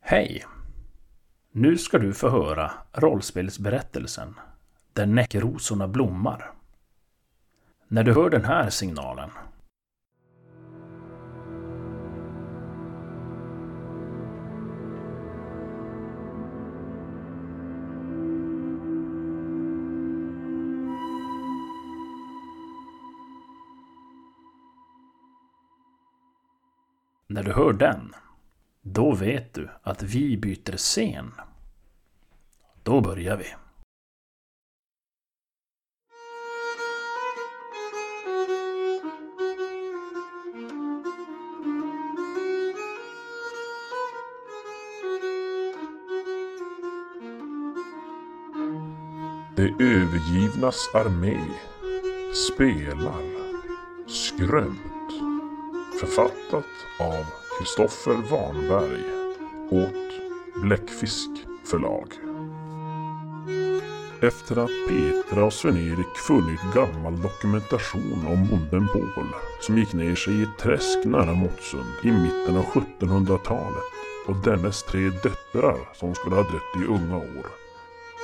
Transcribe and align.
Hej! 0.00 0.44
Nu 1.52 1.78
ska 1.78 1.98
du 1.98 2.14
få 2.14 2.28
höra 2.28 2.70
rollspelsberättelsen 2.92 4.34
Där 4.92 5.06
näckrosorna 5.06 5.88
blommar. 5.88 6.52
När 7.88 8.04
du 8.04 8.14
hör 8.14 8.30
den 8.30 8.44
här 8.44 8.70
signalen 8.70 9.30
När 27.26 27.42
du 27.42 27.52
hör 27.52 27.72
den, 27.72 28.14
då 28.82 29.14
vet 29.14 29.54
du 29.54 29.68
att 29.82 30.02
vi 30.02 30.36
byter 30.36 30.76
scen. 30.76 31.32
Då 32.82 33.00
börjar 33.00 33.36
vi. 33.36 33.54
De 49.56 49.74
övergivnas 49.80 50.94
armé 50.94 51.40
spelar 52.34 53.40
Skrömt. 54.08 55.12
Författat 56.00 56.64
av 57.00 57.39
Kristoffer 57.60 58.14
Warnberg 58.30 59.04
åt 59.70 60.62
Bläckfisk 60.62 61.30
förlag. 61.64 62.06
Efter 64.20 64.58
att 64.58 64.70
Petra 64.88 65.44
och 65.44 65.52
Sven-Erik 65.52 66.16
funnit 66.16 66.60
gammal 66.74 67.22
dokumentation 67.22 68.26
om 68.26 68.48
bonden 68.48 68.88
Paul 68.88 69.26
som 69.60 69.78
gick 69.78 69.92
ner 69.92 70.14
sig 70.14 70.34
i 70.34 70.42
ett 70.42 70.58
träsk 70.58 71.04
nära 71.04 71.34
Motsund 71.34 71.94
i 72.02 72.12
mitten 72.12 72.56
av 72.56 72.64
1700-talet 72.64 73.84
och 74.26 74.36
dennes 74.36 74.82
tre 74.82 75.00
döttrar 75.00 75.78
som 75.94 76.14
skulle 76.14 76.36
ha 76.36 76.42
dött 76.42 76.82
i 76.82 76.86
unga 76.86 77.16
år 77.16 77.46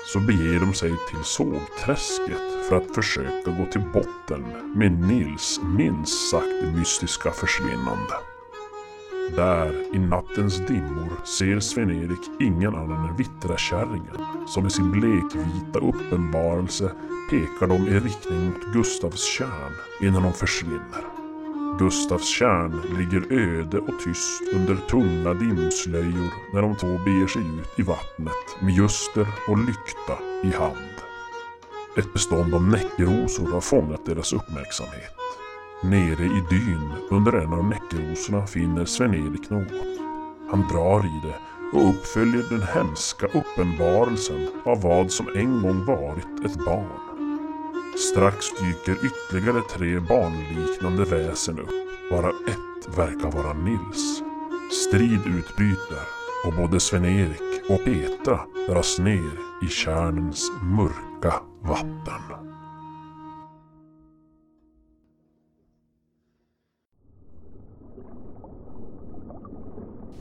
så 0.06 0.20
beger 0.20 0.60
de 0.60 0.74
sig 0.74 0.90
till 1.08 1.24
sågträsket 1.24 2.66
för 2.68 2.76
att 2.76 2.94
försöka 2.94 3.50
gå 3.50 3.66
till 3.72 3.84
botten 3.92 4.44
med 4.74 4.92
Nils 4.92 5.60
minst 5.62 6.30
sagt 6.30 6.74
mystiska 6.74 7.30
försvinnande. 7.30 8.35
Där 9.34 9.94
i 9.94 9.98
nattens 9.98 10.66
dimmor 10.66 11.24
ser 11.24 11.60
Sven-Erik 11.60 12.40
ingen 12.40 12.74
annan 12.74 13.08
än 13.08 13.16
Vittrakärringen, 13.16 14.46
som 14.46 14.62
med 14.62 14.72
sin 14.72 14.90
blekvita 14.90 15.78
uppenbarelse 15.78 16.92
pekar 17.30 17.66
dem 17.66 17.88
i 17.88 18.00
riktning 18.00 18.46
mot 18.46 18.72
Gustavs 18.72 19.24
tjärn 19.24 19.72
innan 20.00 20.22
de 20.22 20.32
försvinner. 20.32 21.04
Gustavs 21.78 22.28
tjärn 22.28 22.80
ligger 22.98 23.32
öde 23.32 23.78
och 23.78 24.00
tyst 24.04 24.42
under 24.54 24.76
tunga 24.76 25.34
dimslöjor 25.34 26.54
när 26.54 26.62
de 26.62 26.76
två 26.76 26.98
beger 27.04 27.26
sig 27.26 27.42
ut 27.42 27.78
i 27.78 27.82
vattnet 27.82 28.62
med 28.62 28.74
ljuster 28.74 29.26
och 29.48 29.58
lykta 29.58 30.18
i 30.42 30.50
hand. 30.50 30.96
Ett 31.98 32.12
bestånd 32.12 32.54
av 32.54 32.62
näckrosor 32.62 33.52
har 33.52 33.60
fångat 33.60 34.06
deras 34.06 34.32
uppmärksamhet. 34.32 35.12
Nere 35.82 36.24
i 36.24 36.42
dyn 36.50 36.92
under 37.10 37.32
en 37.32 37.52
av 37.52 37.64
näckrosorna 37.64 38.46
finner 38.46 38.84
Sven-Erik 38.84 39.50
något. 39.50 39.72
Han 40.50 40.68
drar 40.72 41.06
i 41.06 41.20
det 41.22 41.36
och 41.72 41.88
uppföljer 41.88 42.44
den 42.50 42.62
hemska 42.62 43.26
uppenbarelsen 43.26 44.48
av 44.64 44.82
vad 44.82 45.10
som 45.10 45.28
en 45.34 45.62
gång 45.62 45.84
varit 45.84 46.44
ett 46.44 46.64
barn. 46.64 47.16
Strax 47.98 48.46
dyker 48.60 49.06
ytterligare 49.06 49.62
tre 49.62 50.00
barnliknande 50.00 51.04
väsen 51.04 51.58
upp. 51.58 51.70
Bara 52.10 52.28
ett 52.28 52.98
verkar 52.98 53.30
vara 53.30 53.52
Nils. 53.52 54.22
Strid 54.86 55.26
utbryter 55.26 56.02
och 56.46 56.52
både 56.52 56.80
Sven-Erik 56.80 57.70
och 57.70 57.84
Petra 57.84 58.40
dras 58.68 58.98
ner 58.98 59.38
i 59.62 59.68
kärnens 59.68 60.50
mörka 60.62 61.34
vatten. 61.62 62.55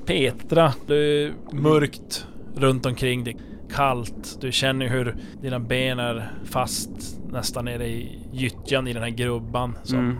Petra, 0.05 0.73
det 0.87 0.95
är 0.95 1.33
mörkt 1.51 2.27
runt 2.55 2.85
omkring 2.85 3.23
dig. 3.23 3.37
Kallt. 3.73 4.37
Du 4.41 4.51
känner 4.51 4.87
hur 4.87 5.15
dina 5.41 5.59
ben 5.59 5.99
är 5.99 6.31
fast 6.45 6.89
nästan 7.31 7.65
nere 7.65 7.87
i 7.87 8.19
gyttjan 8.31 8.87
i 8.87 8.93
den 8.93 9.03
här 9.03 9.09
grubban. 9.09 9.77
Som 9.83 9.99
Mm. 9.99 10.17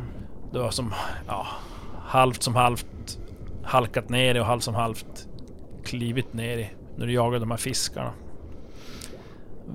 du 0.53 0.59
har 0.59 0.72
som, 0.72 0.94
ja, 1.28 1.47
halvt 2.06 2.44
som 2.44 2.56
halvt 2.56 3.19
halkat 3.63 4.09
ner 4.09 4.35
i 4.35 4.40
och 4.40 4.45
halvt 4.45 4.63
som 4.63 4.75
halvt 4.75 5.28
klivit 5.84 6.34
ner 6.34 6.57
i 6.57 6.69
när 6.97 7.06
du 7.07 7.13
jagar 7.13 7.40
de 7.40 7.51
här 7.51 7.57
fiskarna. 7.57 8.12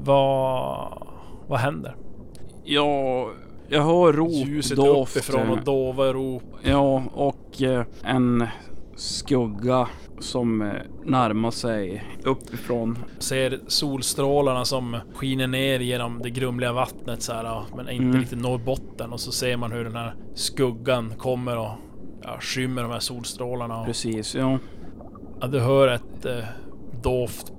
Vad... 0.05 1.07
Vad 1.47 1.59
händer? 1.61 1.97
Ja, 2.65 3.29
jag 3.69 3.83
hör 3.83 4.13
rop, 4.13 4.33
Ljuset 4.47 4.79
uppifrån 4.79 5.51
och 5.51 5.65
dova 5.65 6.13
rop. 6.13 6.43
Ja, 6.63 7.03
och 7.15 7.63
eh, 7.63 7.85
en 8.05 8.47
skugga 9.01 9.89
som 10.19 10.63
eh, 10.63 10.73
närmar 11.05 11.51
sig 11.51 12.05
uppifrån. 12.25 12.99
Ser 13.19 13.61
solstrålarna 13.67 14.65
som 14.65 14.97
skiner 15.15 15.47
ner 15.47 15.81
genom 15.81 16.23
det 16.23 16.31
grumliga 16.31 16.73
vattnet 16.73 17.23
så 17.23 17.33
här, 17.33 17.45
ja, 17.45 17.67
men 17.77 17.89
inte 17.89 18.05
Mm. 18.05 18.21
riktigt 18.21 18.39
når 18.43 18.59
botten. 18.59 19.13
Och 19.13 19.21
så 19.21 19.33
ser 19.33 19.57
man 19.57 19.73
hur 19.73 19.85
den 19.85 19.97
här 19.97 20.15
skuggan 20.35 21.15
kommer 21.19 21.57
och 21.59 21.71
ja, 22.23 22.37
skymmer 22.41 22.83
de 22.83 22.91
här 22.93 22.99
solstrålarna. 22.99 23.81
Och, 23.81 23.87
Precis, 23.87 24.35
ja. 24.35 24.59
ja, 25.41 25.47
du 25.47 25.61
hör 25.61 25.89
ett 25.89 26.25
eh, 26.27 26.45
dovt 27.03 27.53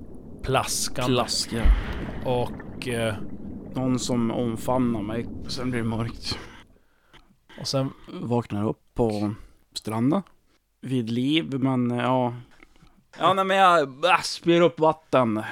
plaskande. 0.44 1.12
Plaska. 1.14 1.64
och, 2.26 2.88
eh, 2.88 3.14
Någon 3.76 4.00
som 4.00 4.32
omfamnar 4.32 5.02
mig. 5.02 5.26
Sen 5.48 5.70
blir 5.72 5.80
det 5.82 5.88
mörkt. 5.90 6.40
och 7.62 7.68
sen 7.68 7.90
Vaknar 8.22 8.68
upp 8.70 8.80
på 8.94 9.34
stranden. 9.74 10.22
Vid 10.82 11.10
liv, 11.10 11.60
men 11.60 11.92
eh, 11.92 11.98
ja. 11.98 12.34
Ja, 13.20 13.34
nej 13.34 13.46
men 13.46 13.58
jag 13.58 14.06
äh, 14.06 14.22
spyr 14.22 14.62
upp 14.62 14.80
vatten. 14.80 15.44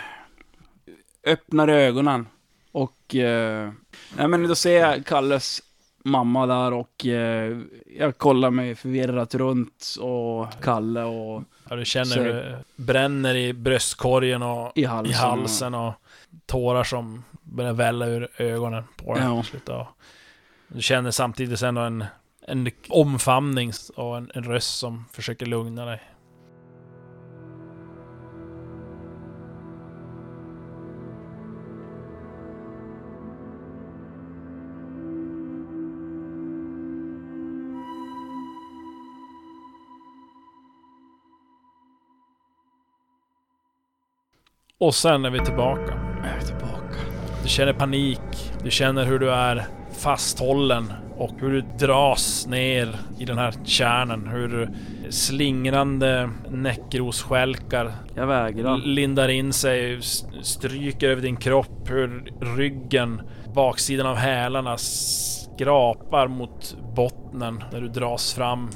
Öppnar 1.24 1.68
ögonen. 1.68 2.28
Och... 2.72 3.16
Eh, 3.16 3.72
nej 4.18 4.28
men 4.28 4.48
då 4.48 4.56
ser 4.56 4.80
jag 4.80 5.06
Kalles 5.06 5.62
mamma 6.04 6.46
där 6.46 6.74
och 6.74 7.06
eh, 7.06 7.58
jag 7.98 8.18
kollar 8.18 8.52
mig 8.52 8.76
förvirrat 8.76 9.36
runt 9.36 9.96
och 10.00 10.48
Kalle 10.62 11.04
och 11.04 11.44
ja, 11.70 11.76
du 11.76 11.86
känner 11.86 12.18
hur 12.18 12.34
det 12.34 12.64
bränner 12.76 13.36
i 13.36 13.54
bröstkorgen 13.54 14.42
och 14.42 14.72
i 14.76 14.86
halsen. 14.86 15.12
i 15.12 15.16
halsen 15.16 15.74
och 15.74 15.94
tårar 16.46 16.84
som 16.84 17.24
börjar 17.42 17.74
välla 17.74 18.06
ur 18.06 18.28
ögonen 18.38 18.84
på 18.96 19.14
dig. 19.14 19.24
Ja. 19.66 19.96
Du 20.68 20.82
känner 20.82 21.12
samtidigt 21.12 21.62
ändå 21.62 21.82
en, 21.82 22.06
en 22.50 22.72
omfamning 22.90 23.72
och 23.96 24.18
en, 24.18 24.32
en 24.34 24.44
röst 24.44 24.80
som 24.80 25.06
försöker 25.12 25.46
lugna 25.46 25.86
dig. 25.86 26.02
Och 44.78 44.96
sen 44.96 45.26
är 45.26 45.30
vi 45.30 45.40
tillbaka. 45.40 46.22
Jag 46.24 46.36
är 46.36 46.42
tillbaka. 46.42 46.96
Du 47.44 47.50
känner 47.50 47.74
panik. 47.74 48.54
Du 48.64 48.72
känner 48.72 49.06
hur 49.06 49.20
du 49.20 49.32
är 49.32 49.68
fasthållen 49.92 50.94
och 51.20 51.32
hur 51.40 51.50
du 51.52 51.62
dras 51.88 52.48
ner 52.48 52.96
i 53.20 53.26
den 53.26 53.38
här 53.38 53.54
kärnan. 53.64 54.28
Hur 54.28 54.70
slingrande 55.10 56.30
näckrosstjälkar 56.50 57.92
Jag 58.16 58.28
vägrar. 58.28 58.78
lindar 58.78 59.30
in 59.30 59.54
sig, 59.54 60.00
stryker 60.42 61.10
över 61.10 61.22
din 61.22 61.36
kropp. 61.38 61.90
Hur 61.90 62.32
ryggen, 62.58 63.22
baksidan 63.56 64.08
av 64.08 64.16
hälarna 64.16 64.78
skrapar 64.78 66.28
mot 66.28 66.78
bottnen 66.96 67.64
när 67.72 67.82
du 67.82 67.88
dras 67.88 68.34
fram. 68.34 68.70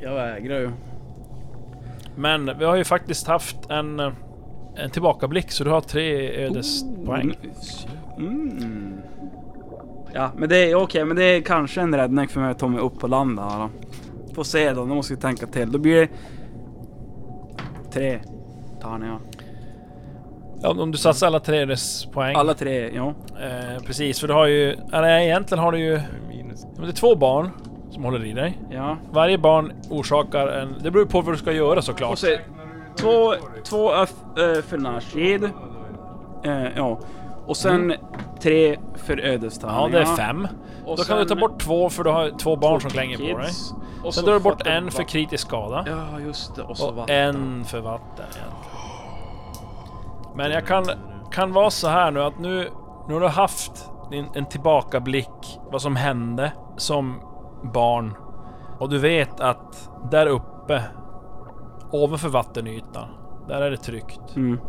Jag 0.00 0.14
vägrar 0.14 0.58
ju. 0.60 0.70
Men 2.16 2.58
vi 2.58 2.64
har 2.64 2.76
ju 2.76 2.84
faktiskt 2.84 3.26
haft 3.26 3.70
en, 3.70 4.00
en 4.76 4.90
tillbakablick 4.92 5.50
så 5.50 5.64
du 5.64 5.70
har 5.70 5.80
tre 5.80 6.44
ödespoäng. 6.44 7.34
Mm. 8.18 9.00
Ja, 10.16 10.30
men 10.36 10.48
det 10.48 10.70
är 10.70 10.74
okej, 10.74 11.04
men 11.04 11.16
det 11.16 11.24
är 11.24 11.40
kanske 11.40 11.80
en 11.80 11.94
räddning 11.94 12.28
för 12.28 12.40
mig 12.40 12.50
att 12.50 12.58
ta 12.58 12.68
mig 12.68 12.80
upp 12.80 12.98
på 12.98 13.06
land 13.06 13.40
här. 13.40 13.58
Då. 13.58 13.70
Får 14.34 14.44
se 14.44 14.72
då, 14.72 14.84
nu 14.84 14.94
måste 14.94 15.14
vi 15.14 15.20
tänka 15.20 15.46
till. 15.46 15.72
Då 15.72 15.78
blir 15.78 15.94
det... 15.94 16.08
Tre. 17.92 18.20
tärningar. 18.82 19.18
Ja, 20.62 20.70
om 20.70 20.90
du 20.90 20.98
satsar 20.98 21.26
alla 21.26 21.40
tre 21.40 21.76
poäng. 22.12 22.36
Alla 22.36 22.54
tre, 22.54 22.90
ja. 22.94 23.14
Eh, 23.40 23.82
precis, 23.82 24.20
för 24.20 24.28
du 24.28 24.34
har 24.34 24.46
ju... 24.46 24.76
Eller 24.92 25.18
egentligen 25.18 25.64
har 25.64 25.72
du 25.72 25.78
ju... 25.78 26.00
Minus. 26.28 26.66
Men 26.76 26.84
det 26.84 26.90
är 26.90 26.92
två 26.92 27.14
barn 27.14 27.50
som 27.90 28.04
håller 28.04 28.24
i 28.24 28.32
dig. 28.32 28.58
Ja. 28.70 28.96
Varje 29.10 29.38
barn 29.38 29.72
orsakar 29.90 30.48
en... 30.48 30.74
Det 30.82 30.90
beror 30.90 31.06
på 31.06 31.20
vad 31.20 31.34
du 31.34 31.38
ska 31.38 31.52
göra 31.52 31.82
såklart. 31.82 32.12
Och 32.12 32.18
så 32.18 32.36
två, 32.96 33.34
två 33.64 33.94
F, 33.94 34.10
äh, 34.38 34.62
för 34.62 34.78
närstrid. 34.78 35.44
Eh, 36.44 36.66
ja. 36.76 37.00
Och 37.46 37.56
sen 37.56 37.94
tre 38.40 38.76
för 38.96 39.16
ja, 39.62 39.88
det 39.92 40.00
är 40.00 40.04
fem. 40.16 40.48
Och 40.86 40.96
Då 40.96 41.04
kan 41.04 41.18
du 41.18 41.24
ta 41.24 41.34
bort 41.34 41.60
två 41.60 41.90
för 41.90 42.04
du 42.04 42.10
har 42.10 42.30
två 42.38 42.56
barn 42.56 42.80
som 42.80 42.90
klänger 42.90 43.16
på 43.16 43.38
dig. 43.38 43.46
kids. 43.46 43.74
Och 44.04 44.14
Sen 44.14 44.24
drar 44.24 44.32
du 44.32 44.40
bort 44.40 44.66
en 44.66 44.90
för 44.90 45.02
kritisk 45.02 45.46
skada. 45.46 45.84
Ja, 45.86 46.20
just 46.20 46.56
det. 46.56 46.62
Och 46.62 46.76
så 46.78 46.88
Och 46.88 46.94
vatten. 46.94 47.16
en 47.16 47.64
för 47.64 47.80
vatten. 47.80 48.26
Men 50.34 50.50
jag 50.50 50.66
kan, 50.66 50.84
kan 51.30 51.52
vara 51.52 51.70
så 51.70 51.88
här 51.88 52.10
nu 52.10 52.22
att 52.22 52.38
nu, 52.38 52.68
nu 53.08 53.14
har 53.14 53.20
du 53.20 53.28
haft 53.28 53.90
en, 54.12 54.26
en 54.34 54.46
tillbakablick 54.46 55.58
vad 55.72 55.82
som 55.82 55.96
hände 55.96 56.52
som 56.76 57.20
barn. 57.74 58.14
Och 58.78 58.88
du 58.88 58.98
vet 58.98 59.40
att 59.40 59.90
där 60.10 60.26
uppe, 60.26 60.82
ovanför 61.92 62.28
vattenytan, 62.28 63.08
där 63.48 63.60
är 63.62 63.70
det 63.70 63.76
tryggt. 63.76 64.36
Mm. 64.36 64.60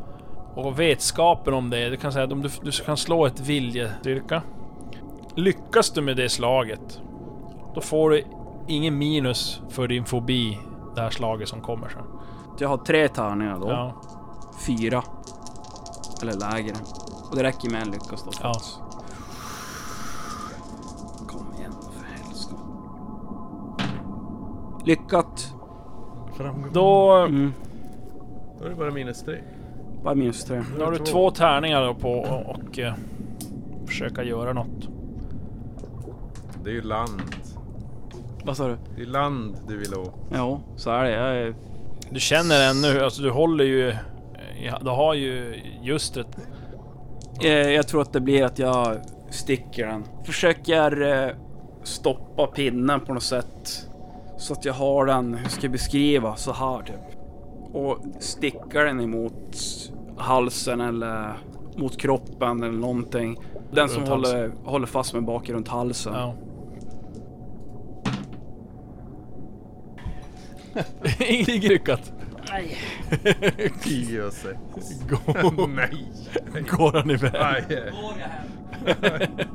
Och 0.57 0.79
vetskapen 0.79 1.53
om 1.53 1.69
det, 1.69 1.89
du 1.89 1.97
kan 1.97 2.11
säga 2.11 2.25
att 2.25 2.31
om 2.31 2.41
du, 2.41 2.49
du 2.61 2.71
kan 2.71 2.97
slå 2.97 3.25
ett 3.25 3.39
viljestyrka. 3.39 4.41
Lyckas 5.35 5.91
du 5.91 6.01
med 6.01 6.17
det 6.17 6.29
slaget, 6.29 7.01
då 7.75 7.81
får 7.81 8.09
du 8.09 8.23
ingen 8.67 8.97
minus 8.97 9.61
för 9.69 9.87
din 9.87 10.05
fobi, 10.05 10.59
det 10.95 11.01
här 11.01 11.09
slaget 11.09 11.49
som 11.49 11.61
kommer 11.61 11.89
sen. 11.89 12.03
Jag 12.59 12.69
har 12.69 12.77
tre 12.77 13.07
tärningar 13.07 13.59
då. 13.59 13.69
Ja. 13.69 14.01
Fyra. 14.67 15.03
Eller 16.21 16.33
lägre. 16.33 16.75
Och 17.29 17.35
det 17.35 17.43
räcker 17.43 17.69
med 17.69 17.81
en 17.81 17.91
lyckas 17.91 18.23
då. 18.23 18.31
Ja. 18.41 18.53
Kom 21.27 21.53
igen 21.59 21.73
för 21.91 22.05
helskotta. 22.23 22.63
Lyckat. 24.85 25.53
Framgång. 26.37 26.73
Då, 26.73 27.11
Mm. 27.11 27.53
Då 28.59 28.65
är 28.65 28.69
det 28.69 28.75
bara 28.75 28.91
minus 28.91 29.23
tre. 29.23 29.41
Bara 30.03 30.15
minus 30.15 30.43
tre. 30.45 30.63
då 30.79 30.85
har 30.85 30.91
du 30.91 30.97
två 30.97 31.31
tärningar 31.31 31.81
då 31.85 31.93
på 31.93 32.11
och, 32.11 32.55
och 32.55 32.79
eh, 32.79 32.93
försöka 33.87 34.23
göra 34.23 34.53
något. 34.53 34.89
Det 36.63 36.69
är 36.69 36.73
ju 36.73 36.81
land. 36.81 37.21
Vad 38.43 38.57
sa 38.57 38.67
du? 38.67 38.77
Det 38.95 39.01
är 39.01 39.05
land 39.05 39.57
du 39.67 39.77
vill 39.77 39.93
åt. 39.93 40.13
Ja, 40.33 40.59
så 40.75 40.89
är 40.91 41.03
det. 41.03 41.11
Jag 41.11 41.37
är... 41.37 41.55
Du 42.09 42.19
känner 42.19 42.69
ännu, 42.69 43.03
alltså 43.03 43.21
du 43.21 43.31
håller 43.31 43.63
ju... 43.65 43.93
ja, 44.65 44.79
Du 44.83 44.89
har 44.89 45.13
ju 45.13 45.61
just 45.81 46.17
ett... 46.17 46.37
Eh, 47.43 47.51
jag 47.51 47.87
tror 47.87 48.01
att 48.01 48.13
det 48.13 48.19
blir 48.19 48.43
att 48.43 48.59
jag 48.59 48.97
sticker 49.29 49.87
den. 49.87 50.03
Försöker 50.25 51.01
eh, 51.25 51.29
stoppa 51.83 52.47
pinnen 52.47 52.99
på 52.99 53.13
något 53.13 53.23
sätt. 53.23 53.87
Så 54.37 54.53
att 54.53 54.65
jag 54.65 54.73
har 54.73 55.05
den, 55.05 55.33
hur 55.35 55.49
ska 55.49 55.61
jag 55.61 55.71
beskriva, 55.71 56.35
så 56.35 56.53
här 56.53 56.81
typ. 56.83 57.19
Och 57.73 57.97
stickar 58.19 58.85
den 58.85 59.01
emot 59.01 59.55
halsen 60.17 60.81
eller 60.81 61.33
mot 61.77 62.01
kroppen 62.01 62.63
eller 62.63 62.79
någonting. 62.79 63.37
Den 63.71 63.89
som 63.89 63.99
Runt 63.99 64.09
håller, 64.09 64.51
håller 64.63 64.87
fast 64.87 65.13
mig 65.13 65.21
bak 65.21 65.49
runt 65.49 65.67
halsen. 65.67 66.13
Ja. 66.13 66.33
Inget 71.19 71.63
lyckat. 71.63 72.13
Och 74.25 74.33
sex. 74.33 74.59
Går, 75.09 75.67
Nej. 75.67 76.63
går 76.69 76.93
han 76.93 77.11
iväg? 77.11 77.35
Aj. 77.35 77.63
Oj, 77.69 77.83
oj, 79.01 79.27
oj. 79.27 79.45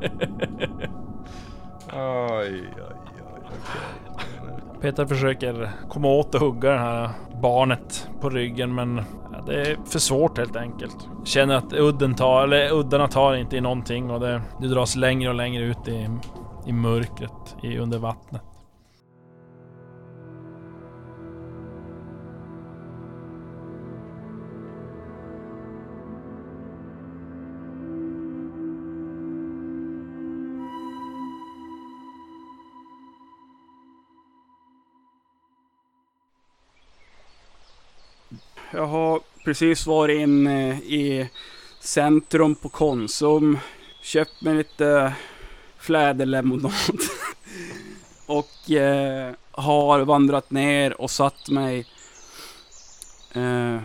okej. 2.30 2.62
Peter 4.80 5.06
försöker 5.06 5.70
komma 5.88 6.08
åt 6.08 6.34
och 6.34 6.40
hugga 6.40 6.70
det 6.70 6.78
här 6.78 7.10
barnet 7.42 8.08
på 8.20 8.30
ryggen 8.30 8.74
men 8.74 9.02
det 9.46 9.60
är 9.60 9.76
för 9.84 9.98
svårt 9.98 10.38
helt 10.38 10.56
enkelt. 10.56 11.08
Känner 11.24 11.54
att 11.54 11.72
udden 11.72 12.14
tar, 12.14 12.44
eller 12.44 12.72
uddarna 12.72 13.08
tar 13.08 13.34
inte 13.34 13.56
i 13.56 13.60
någonting 13.60 14.10
och 14.10 14.20
det, 14.20 14.42
det 14.60 14.68
dras 14.68 14.96
längre 14.96 15.28
och 15.28 15.34
längre 15.34 15.64
ut 15.64 15.88
i, 15.88 16.08
i 16.66 16.72
mörkret 16.72 17.56
i, 17.62 17.78
under 17.78 17.98
vattnet. 17.98 18.42
Jag 38.74 38.86
har 38.86 39.20
precis 39.44 39.86
varit 39.86 40.20
in 40.20 40.46
eh, 40.46 40.78
i 40.78 41.28
centrum 41.80 42.54
på 42.54 42.68
Konsum. 42.68 43.58
Köpt 44.02 44.42
mig 44.42 44.54
lite 44.54 45.12
fläderlemonad. 45.78 46.72
och 48.26 48.70
eh, 48.70 49.34
har 49.50 50.00
vandrat 50.00 50.50
ner 50.50 51.00
och 51.00 51.10
satt 51.10 51.50
mig 51.50 51.86
eh, 53.32 53.78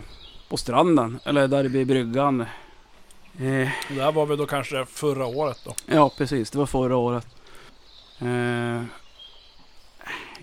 på 0.49 0.57
stranden. 0.57 1.19
Eller 1.25 1.47
där 1.47 1.63
vid 1.63 1.87
bryggan. 1.87 2.41
Eh, 2.41 3.69
det 3.89 4.01
här 4.01 4.11
var 4.11 4.25
väl 4.25 4.37
då 4.37 4.45
kanske 4.45 4.85
förra 4.85 5.25
året 5.25 5.61
då? 5.65 5.73
Ja, 5.85 6.11
precis. 6.17 6.51
Det 6.51 6.57
var 6.57 6.65
förra 6.65 6.95
året. 6.95 7.27
Eh, 8.19 8.83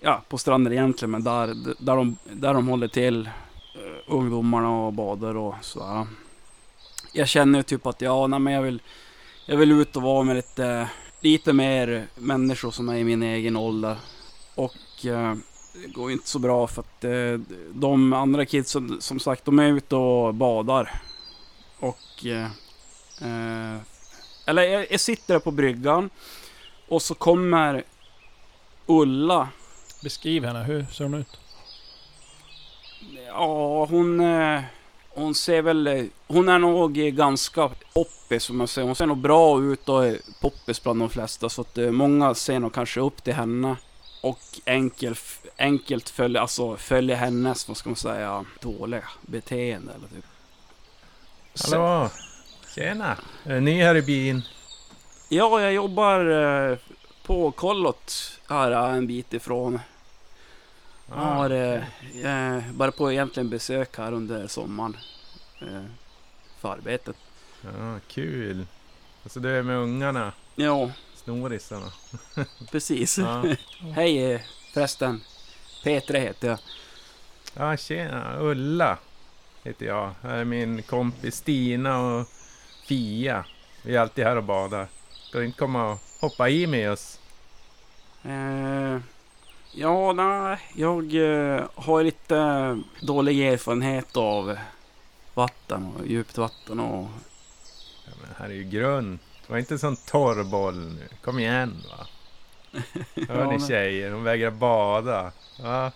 ja, 0.01 0.23
på 0.29 0.39
stranden 0.39 0.73
egentligen, 0.73 1.11
men 1.11 1.25
där, 1.25 1.47
där, 1.79 1.97
de, 1.97 2.17
där 2.33 2.55
de 2.55 2.69
håller 2.69 2.89
till 2.89 3.29
ungdomarna 4.07 4.71
och 4.71 4.93
badar 4.93 5.37
och 5.37 5.55
sådär. 5.61 6.07
Jag 7.13 7.29
känner 7.29 7.59
ju 7.59 7.63
typ 7.63 7.87
att 7.87 8.01
ja, 8.01 8.27
nej, 8.27 8.39
men 8.39 8.53
jag 8.53 8.63
vill, 8.63 8.83
jag 9.47 9.57
vill 9.57 9.73
ut 9.73 9.97
och 9.97 10.03
vara 10.03 10.23
med 10.23 10.37
lite, 10.37 10.89
lite 11.21 11.53
mer 11.53 12.07
människor 12.15 12.71
som 12.71 12.89
är 12.89 12.97
i 12.97 13.05
min 13.05 13.23
egen 13.23 13.57
ålder. 13.57 13.97
Och 14.55 15.07
eh, 15.07 15.35
det 15.83 15.93
går 15.93 16.11
ju 16.11 16.13
inte 16.13 16.29
så 16.29 16.39
bra 16.39 16.67
för 16.67 16.83
att 16.83 17.05
eh, 17.05 17.57
de 17.73 18.13
andra 18.13 18.47
kidsen, 18.47 18.97
som 19.01 19.21
sagt, 19.21 19.45
de 19.45 19.59
är 19.59 19.73
ute 19.73 19.97
och 19.97 20.35
badar. 20.35 21.03
Och 21.81 22.27
eh, 22.27 22.51
eh, 23.21 23.81
eller 24.47 24.63
jag, 24.63 24.87
jag 24.91 25.01
sitter 25.01 25.39
på 25.39 25.51
bryggan 25.51 26.11
och 26.89 27.03
så 27.03 27.15
kommer 27.15 27.85
Ulla. 28.87 29.49
Beskriv 30.03 30.45
henne, 30.45 30.63
hur 30.63 30.87
ser 30.93 31.05
hon 31.05 31.15
ut? 31.15 31.39
Ja, 33.35 33.85
hon, 33.85 34.21
eh, 34.21 34.61
hon 35.09 35.35
ser 35.35 35.63
väl... 35.63 35.87
eh, 35.87 36.05
Hon 36.27 36.49
är 36.49 36.59
nog 36.59 36.99
eh, 36.99 37.05
ganska 37.11 37.71
poppis 37.95 38.43
som 38.45 38.57
man 38.57 38.69
säger. 38.69 38.87
Hon 38.87 38.95
ser 38.97 39.07
nog 39.07 39.19
bra 39.19 39.63
ut 39.63 39.89
och 39.89 40.07
är 40.07 40.19
poppis 40.41 40.83
bland 40.83 41.01
de 41.01 41.11
flesta. 41.11 41.49
Så 41.49 41.61
att 41.61 41.77
många 41.77 42.35
ser 42.35 42.59
nog 42.59 42.73
kanske 42.75 43.01
upp 43.01 43.25
till 43.25 43.35
henne. 43.35 43.77
Och 44.23 44.41
enkel, 44.65 45.15
enkelt 45.59 46.09
följer, 46.09 46.43
alltså 46.43 46.77
följer 46.77 47.17
hennes, 47.17 47.69
vad 47.69 47.77
ska 47.77 47.89
man 47.89 47.97
säga, 47.97 48.45
dåliga 48.61 49.05
beteende 49.23 49.93
eller 49.93 50.09
typ. 50.09 50.25
Hallå! 51.71 52.11
Tjena! 52.75 53.17
Är 53.45 53.61
ny 53.61 53.83
här 53.83 53.95
i 53.97 54.03
byn? 54.03 54.43
Ja, 55.29 55.61
jag 55.61 55.73
jobbar 55.73 56.79
på 57.27 57.51
kollot 57.51 58.13
här 58.49 58.71
en 58.71 59.07
bit 59.07 59.35
ifrån. 59.35 59.81
Jag 61.09 61.15
har 61.17 61.51
eh, 61.51 61.83
eh, 62.57 62.63
bara 62.73 62.93
på 62.93 63.13
egentligen 63.13 63.51
besök 63.51 63.99
här 63.99 64.13
under 64.13 64.47
sommaren. 64.47 64.97
Eh, 65.61 65.85
för 66.61 66.73
arbetet. 66.73 67.17
Ja, 67.63 67.99
kul. 68.09 68.67
Alltså 69.23 69.41
du 69.41 69.57
är 69.59 69.63
med 69.63 69.77
ungarna, 69.77 70.33
Ja, 70.57 70.91
snorisarna. 71.15 71.93
precis. 72.71 73.19
Ja, 73.19 73.45
Hej 73.95 74.33
eh, 74.33 74.41
förresten. 74.75 75.21
Petra 75.85 76.19
heter 76.19 76.49
jag. 76.49 76.59
ja 77.55 77.77
tjena. 77.77 78.37
Ulla 78.39 78.99
heter 79.63 79.87
jag. 79.87 80.11
Här 80.23 80.37
är 80.37 80.45
min 80.45 80.83
kompis 80.83 81.37
Stina 81.37 82.01
och 82.01 82.29
Fia. 82.87 83.45
Vi 83.83 83.97
är 83.97 84.01
alltid 84.01 84.25
här 84.25 84.37
och 84.37 84.45
badar. 84.45 84.89
Ska 85.29 85.39
du 85.39 85.45
inte 85.45 85.59
komma 85.59 85.93
och 85.93 85.99
hoppa 86.21 86.49
i 86.49 86.67
med 86.67 86.91
oss? 86.93 87.19
Eh, 88.23 88.99
ja, 89.75 90.13
nej, 90.13 90.59
jag 90.75 91.15
eh, 91.15 91.65
har 91.75 92.05
lite 92.05 92.81
dålig 93.01 93.47
erfarenhet 93.47 94.17
av 94.17 94.57
vatten 95.35 95.93
och 95.99 96.07
djupt 96.07 96.39
vatten 96.39 96.81
och 96.81 97.09
Ja, 98.07 98.13
men 98.21 98.31
här 98.39 98.47
är 98.47 98.55
ju 98.55 98.65
grund. 98.65 99.19
Var 99.47 99.59
inte 99.59 99.75
en 99.75 99.79
sån 99.79 99.97
torr 99.97 100.45
boll 100.45 100.75
nu. 100.75 101.09
Kom 101.25 101.39
igen 101.39 101.83
va. 101.91 102.07
Hör 103.29 103.47
ni 103.53 103.61
tjejer, 103.61 104.11
hon 104.11 104.25
vägrar 104.25 104.51
bada. 104.51 105.33
Ja. 105.63 105.93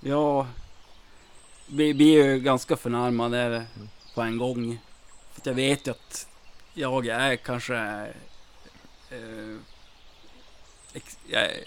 ja. 0.00 0.46
blir, 1.66 1.94
blir 1.94 2.24
ju 2.24 2.40
ganska 2.40 2.76
förnärmad 2.76 3.64
på 4.14 4.22
en 4.22 4.38
gång. 4.38 4.78
För 5.32 5.42
jag 5.44 5.54
vet 5.54 5.86
ju 5.86 5.90
att 5.90 6.26
jag 6.74 7.06
är 7.06 7.36
kanske... 7.36 7.76
Eh, 9.10 9.58
ex, 10.92 11.18
är 11.30 11.64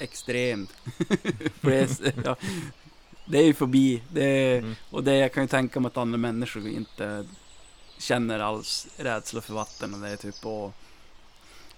extrem. 0.00 0.66
Det, 1.60 1.80
är, 1.80 2.14
ja, 2.24 2.36
det 3.24 3.38
är 3.38 3.44
ju 3.44 3.54
förbi. 3.54 4.02
Det 4.08 4.58
Mm. 4.58 4.76
Och 4.90 5.04
det 5.04 5.16
jag 5.16 5.32
kan 5.32 5.42
ju 5.42 5.48
tänka 5.48 5.80
mig 5.80 5.86
att 5.86 5.96
andra 5.96 6.18
människor 6.18 6.68
inte 6.68 7.26
känner 7.98 8.40
alls 8.40 8.88
rädsla 8.96 9.40
för 9.40 9.54
vatten 9.54 9.94
och 9.94 10.00
det 10.00 10.08
är 10.08 10.16
typ 10.16 10.46
och... 10.46 10.72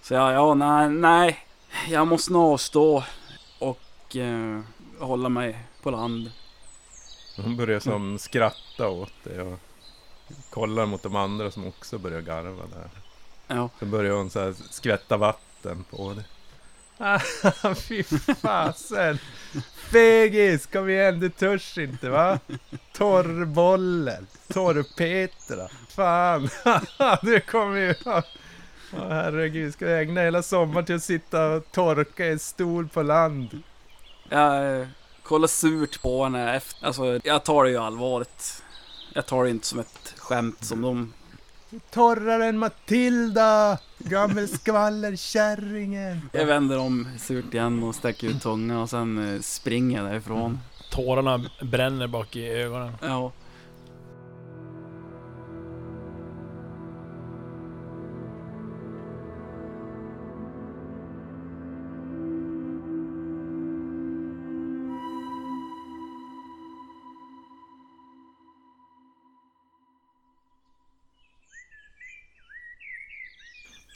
Så 0.03 0.15
ja, 0.15 0.33
ja, 0.33 0.55
nej, 0.55 0.89
nej. 0.89 1.39
Jag 1.89 2.07
måste 2.07 2.33
nog 2.33 2.43
avstå 2.43 3.05
och 3.59 4.17
eh, 4.17 4.61
hålla 4.99 5.29
mig 5.29 5.59
på 5.83 5.91
land. 5.91 6.31
Hon 7.37 7.57
börjar 7.57 7.81
som 7.81 8.19
skratta 8.19 8.89
åt 8.89 9.13
det 9.25 9.43
och 9.43 9.59
kollar 10.51 10.87
mot 10.87 11.03
de 11.03 11.17
andra 11.17 11.51
som 11.51 11.67
också 11.67 11.99
börjar 11.99 12.21
garva 12.21 12.63
där. 12.67 12.91
Ja, 13.47 13.69
Så 13.79 13.87
börjar 13.87 14.15
hon 14.15 14.31
så 14.31 14.55
skvätta 14.71 15.17
vatten 15.17 15.50
på 15.91 16.15
det. 16.15 16.25
Ah, 16.99 17.21
fy 17.75 18.03
fasen! 18.43 19.19
Fegis, 19.75 20.67
kom 20.67 20.89
igen, 20.89 21.21
du 21.21 21.29
törs 21.29 21.79
inte 21.79 22.09
va? 22.09 22.39
Torrbollen, 22.93 24.27
torrpetra. 24.49 25.69
Fan, 25.89 26.49
du 27.23 27.41
kommer 27.41 27.79
ju... 27.79 27.95
Åh 28.93 29.09
herregud, 29.09 29.73
ska 29.73 29.91
jag 29.91 30.03
ägna 30.03 30.21
hela 30.21 30.43
sommaren 30.43 30.85
till 30.85 30.95
att 30.95 31.03
sitta 31.03 31.47
och 31.47 31.73
torka 31.73 32.27
i 32.27 32.33
en 32.33 32.39
stol 32.39 32.89
på 32.89 33.03
land? 33.03 33.63
jag 34.31 34.81
eh, 34.81 34.87
kollar 35.23 35.49
surt 35.49 36.03
på 36.03 36.25
henne 36.25 36.57
efter. 36.57 36.87
Alltså, 36.87 37.21
jag 37.25 37.45
tar 37.45 37.65
det 37.65 37.71
ju 37.71 37.77
allvarligt. 37.77 38.63
Jag 39.13 39.27
tar 39.27 39.45
det 39.45 39.51
inte 39.51 39.67
som 39.67 39.79
ett 39.79 40.15
skämt 40.17 40.65
som 40.65 40.83
de... 40.83 41.13
Torrare 41.91 42.47
än 42.47 42.59
Matilda! 42.59 43.79
Gammelskvallerkärringen! 43.99 46.21
Jag 46.33 46.47
vänder 46.47 46.79
om 46.79 47.09
surt 47.19 47.55
igen 47.55 47.83
och 47.83 47.95
sträcker 47.95 48.27
ut 48.27 48.43
tungan 48.43 48.77
och 48.77 48.91
sen 48.91 49.35
eh, 49.35 49.41
springer 49.41 50.03
jag 50.03 50.11
därifrån. 50.11 50.59
Tårarna 50.91 51.45
bränner 51.63 52.07
bak 52.07 52.37
i 52.37 52.49
ögonen. 52.49 52.93
Ja. 53.01 53.33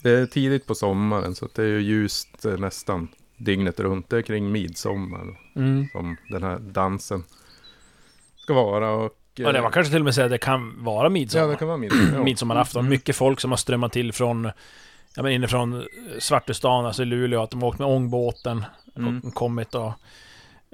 Det 0.05 0.11
är 0.11 0.27
tidigt 0.27 0.67
på 0.67 0.75
sommaren 0.75 1.35
så 1.35 1.49
det 1.55 1.63
är 1.63 1.67
ju 1.67 1.81
ljust 1.81 2.45
eh, 2.45 2.53
nästan 2.59 3.09
dygnet 3.37 3.81
runt. 3.81 4.11
Det 4.11 4.17
är 4.17 4.23
kring 4.23 4.53
midsommar 4.53 5.39
Mm. 5.57 5.89
som 5.93 6.17
den 6.31 6.43
här 6.43 6.59
dansen 6.59 7.25
ska 8.37 8.55
vara. 8.55 8.91
Och, 8.91 9.13
Ja, 9.35 9.53
det 9.53 9.59
eh, 9.59 9.63
var 9.65 9.71
kanske 9.71 9.91
till 9.91 10.01
och 10.01 10.05
med 10.05 10.15
säga 10.15 10.25
att 10.25 10.31
det 10.31 10.39
kan 10.39 10.85
vara 10.85 11.09
midsommar. 11.09 11.45
Ja, 11.45 11.51
det 11.51 11.57
kan 11.57 11.69
vara 11.69 11.77
midsommar. 11.79 12.13
Ja. 12.15 12.23
midsommarafton. 12.25 12.81
Mm. 12.81 12.91
Mycket 12.91 13.17
folk 13.17 13.41
som 13.41 13.51
har 13.53 13.57
strömmat 13.57 13.93
till 13.93 14.13
från 14.13 14.51
Ja 15.17 15.23
men 15.23 15.33
inifrån 15.33 15.85
Svartestan, 16.19 16.87
alltså 16.87 17.05
Luleå, 17.05 17.43
att 17.43 17.51
de 17.51 17.63
har 17.63 17.69
åkt 17.69 17.79
med 17.79 17.89
ångbåten 17.89 18.65
Mm. 18.97 19.21
och 19.21 19.35
kommit 19.35 19.75
och 19.75 19.93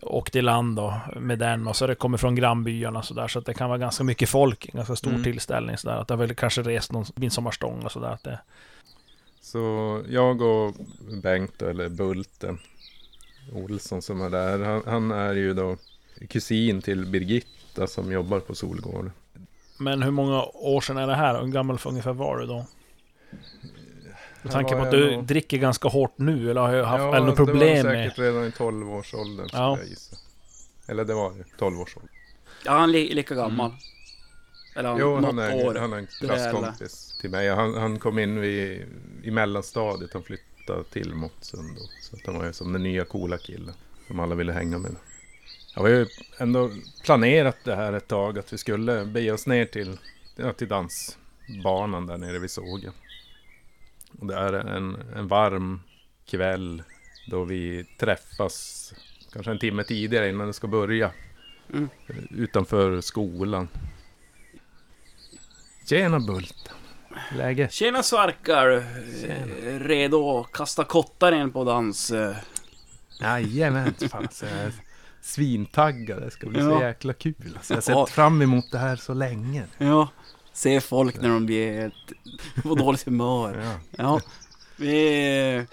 åkt 0.02 0.36
i 0.36 0.42
land 0.42 0.76
då 0.76 1.00
med 1.16 1.38
den 1.38 1.66
och 1.68 1.76
så 1.76 1.84
har 1.84 1.88
det 1.88 1.94
kommit 1.94 2.20
från 2.20 2.34
grannbyarna 2.34 3.02
så 3.02 3.14
där 3.14 3.28
så 3.28 3.38
att 3.38 3.46
det 3.46 3.54
kan 3.54 3.68
vara 3.68 3.78
ganska 3.78 4.04
mycket 4.04 4.28
folk, 4.28 4.68
en 4.68 4.76
ganska 4.76 4.96
stor 4.96 5.10
Mm. 5.10 5.22
tillställning 5.24 5.76
så 5.76 5.88
där 5.88 5.96
att 5.96 6.08
det 6.08 6.14
har 6.14 6.18
väl 6.18 6.34
kanske 6.34 6.62
rest 6.62 6.92
någon 6.92 7.04
midsommarstång 7.14 7.82
och 7.84 7.92
sådär 7.92 8.08
att 8.12 8.24
det 8.24 8.38
Så 9.40 10.02
jag 10.08 10.42
och 10.42 10.74
Bengt 11.22 11.52
då, 11.56 11.66
eller 11.66 11.88
Bulten 11.88 12.58
Olsson 13.52 14.02
som 14.02 14.20
är 14.20 14.30
där. 14.30 14.58
Han, 14.58 14.82
han 14.86 15.10
är 15.10 15.34
ju 15.34 15.54
då 15.54 15.76
kusin 16.28 16.82
till 16.82 17.06
Birgitta 17.06 17.86
som 17.86 18.12
jobbar 18.12 18.40
på 18.40 18.54
Solgård. 18.54 19.10
Men 19.78 20.02
hur 20.02 20.10
många 20.10 20.42
år 20.44 20.80
sedan 20.80 20.96
är 20.96 21.06
det 21.06 21.14
här? 21.14 21.40
Hur 21.40 21.46
gammal 21.52 21.78
ungefär 21.86 22.12
var 22.12 22.38
du 22.38 22.46
då? 22.46 22.66
Med 24.42 24.52
tanke 24.52 24.76
på 24.76 24.82
att 24.82 24.90
du 24.90 25.10
nog- 25.16 25.24
dricker 25.24 25.58
ganska 25.58 25.88
hårt 25.88 26.12
nu 26.18 26.50
eller 26.50 26.60
har 26.60 26.72
jag 26.74 26.84
haft 26.84 27.02
Ja, 27.02 27.16
eller 27.16 27.26
något 27.26 27.36
problem 27.36 27.58
det 27.76 27.82
var 27.82 27.92
med... 27.92 28.04
säkert 28.10 28.18
redan 28.18 28.44
i 28.46 28.50
12-årsåldern 28.50 29.48
skulle 29.48 29.62
Ja. 29.62 29.78
jag 29.78 29.88
gissa. 29.88 30.16
Eller 30.88 31.04
det 31.04 31.14
var 31.14 31.32
ju 31.32 31.42
12-årsåldern. 31.58 32.10
Ja, 32.64 32.72
han 32.72 32.88
är 32.88 32.92
li- 32.92 33.14
lika 33.14 33.34
gammal. 33.34 33.72
Eller 34.76 34.88
han, 34.88 34.98
Jo, 35.00 35.14
något 35.20 35.24
han 35.24 35.38
är, 35.38 35.66
år. 35.66 35.74
han 35.74 35.92
är 35.92 35.96
en 35.96 36.06
klasskompis 36.06 37.09
till 37.20 37.30
mig. 37.30 37.48
Han, 37.48 37.74
han 37.74 37.98
kom 37.98 38.18
in 38.18 38.40
vid, 38.40 38.86
i 39.22 39.30
mellanstadiet. 39.30 40.12
Han 40.12 40.22
flyttade 40.22 40.84
till 40.84 41.14
Måttsund 41.14 41.76
då. 41.76 41.82
Så 42.00 42.16
att 42.16 42.26
han 42.26 42.38
var 42.38 42.46
ju 42.46 42.52
som 42.52 42.72
den 42.72 42.82
nya 42.82 43.04
coola 43.04 43.38
killen. 43.38 43.74
Som 44.06 44.20
alla 44.20 44.34
ville 44.34 44.52
hänga 44.52 44.78
med. 44.78 44.96
Jag 45.74 45.82
har 45.82 45.88
ju 45.88 46.06
ändå 46.38 46.70
planerat 47.04 47.56
det 47.64 47.76
här 47.76 47.92
ett 47.92 48.08
tag. 48.08 48.38
Att 48.38 48.52
vi 48.52 48.58
skulle 48.58 49.04
bege 49.04 49.32
oss 49.32 49.46
ner 49.46 49.64
till, 49.64 49.98
till 50.56 50.68
dansbanan 50.68 52.06
där 52.06 52.18
nere 52.18 52.38
vid 52.38 52.50
sågen. 52.50 52.92
Och 54.18 54.26
det 54.26 54.34
är 54.34 54.52
en, 54.52 54.96
en 55.16 55.28
varm 55.28 55.80
kväll. 56.26 56.82
Då 57.26 57.44
vi 57.44 57.84
träffas 57.98 58.94
kanske 59.32 59.50
en 59.50 59.58
timme 59.58 59.84
tidigare 59.84 60.28
innan 60.28 60.46
det 60.46 60.52
ska 60.52 60.66
börja. 60.66 61.10
Mm. 61.72 61.88
Utanför 62.30 63.00
skolan. 63.00 63.68
Tjena 65.86 66.20
Bulten. 66.20 66.74
Läge? 67.36 67.68
Tjena 67.70 68.02
Svarkar! 68.02 68.70
Eh, 69.28 69.78
Redo 69.78 70.40
att 70.40 70.52
kasta 70.52 70.84
kottar 70.84 71.32
in 71.32 71.50
på 71.52 71.64
dans. 71.64 72.10
eh. 72.10 72.36
Jajamän, 73.20 73.94
fan 74.10 74.28
så 74.32 74.46
svintaggad. 75.20 76.22
Det 76.22 76.30
ska 76.30 76.46
bli 76.46 76.60
så 76.60 76.66
Ja. 76.70 76.82
jäkla 76.86 77.12
kul. 77.12 77.34
Alltså, 77.56 77.74
jag 77.74 77.82
har 77.82 78.00
Ja. 78.00 78.06
sett 78.06 78.14
fram 78.14 78.42
emot 78.42 78.64
det 78.72 78.78
här 78.78 78.96
så 78.96 79.14
länge. 79.14 79.64
Ja, 79.78 80.08
se 80.52 80.80
folk 80.80 81.20
när 81.20 81.28
de 81.28 81.46
blir 81.46 81.80
helt 81.80 82.12
på 82.62 82.74
dåligt 82.74 83.02
humör. 83.02 83.62
Ja. 83.64 83.80
Ja, 83.90 84.20
vi... 84.76 85.66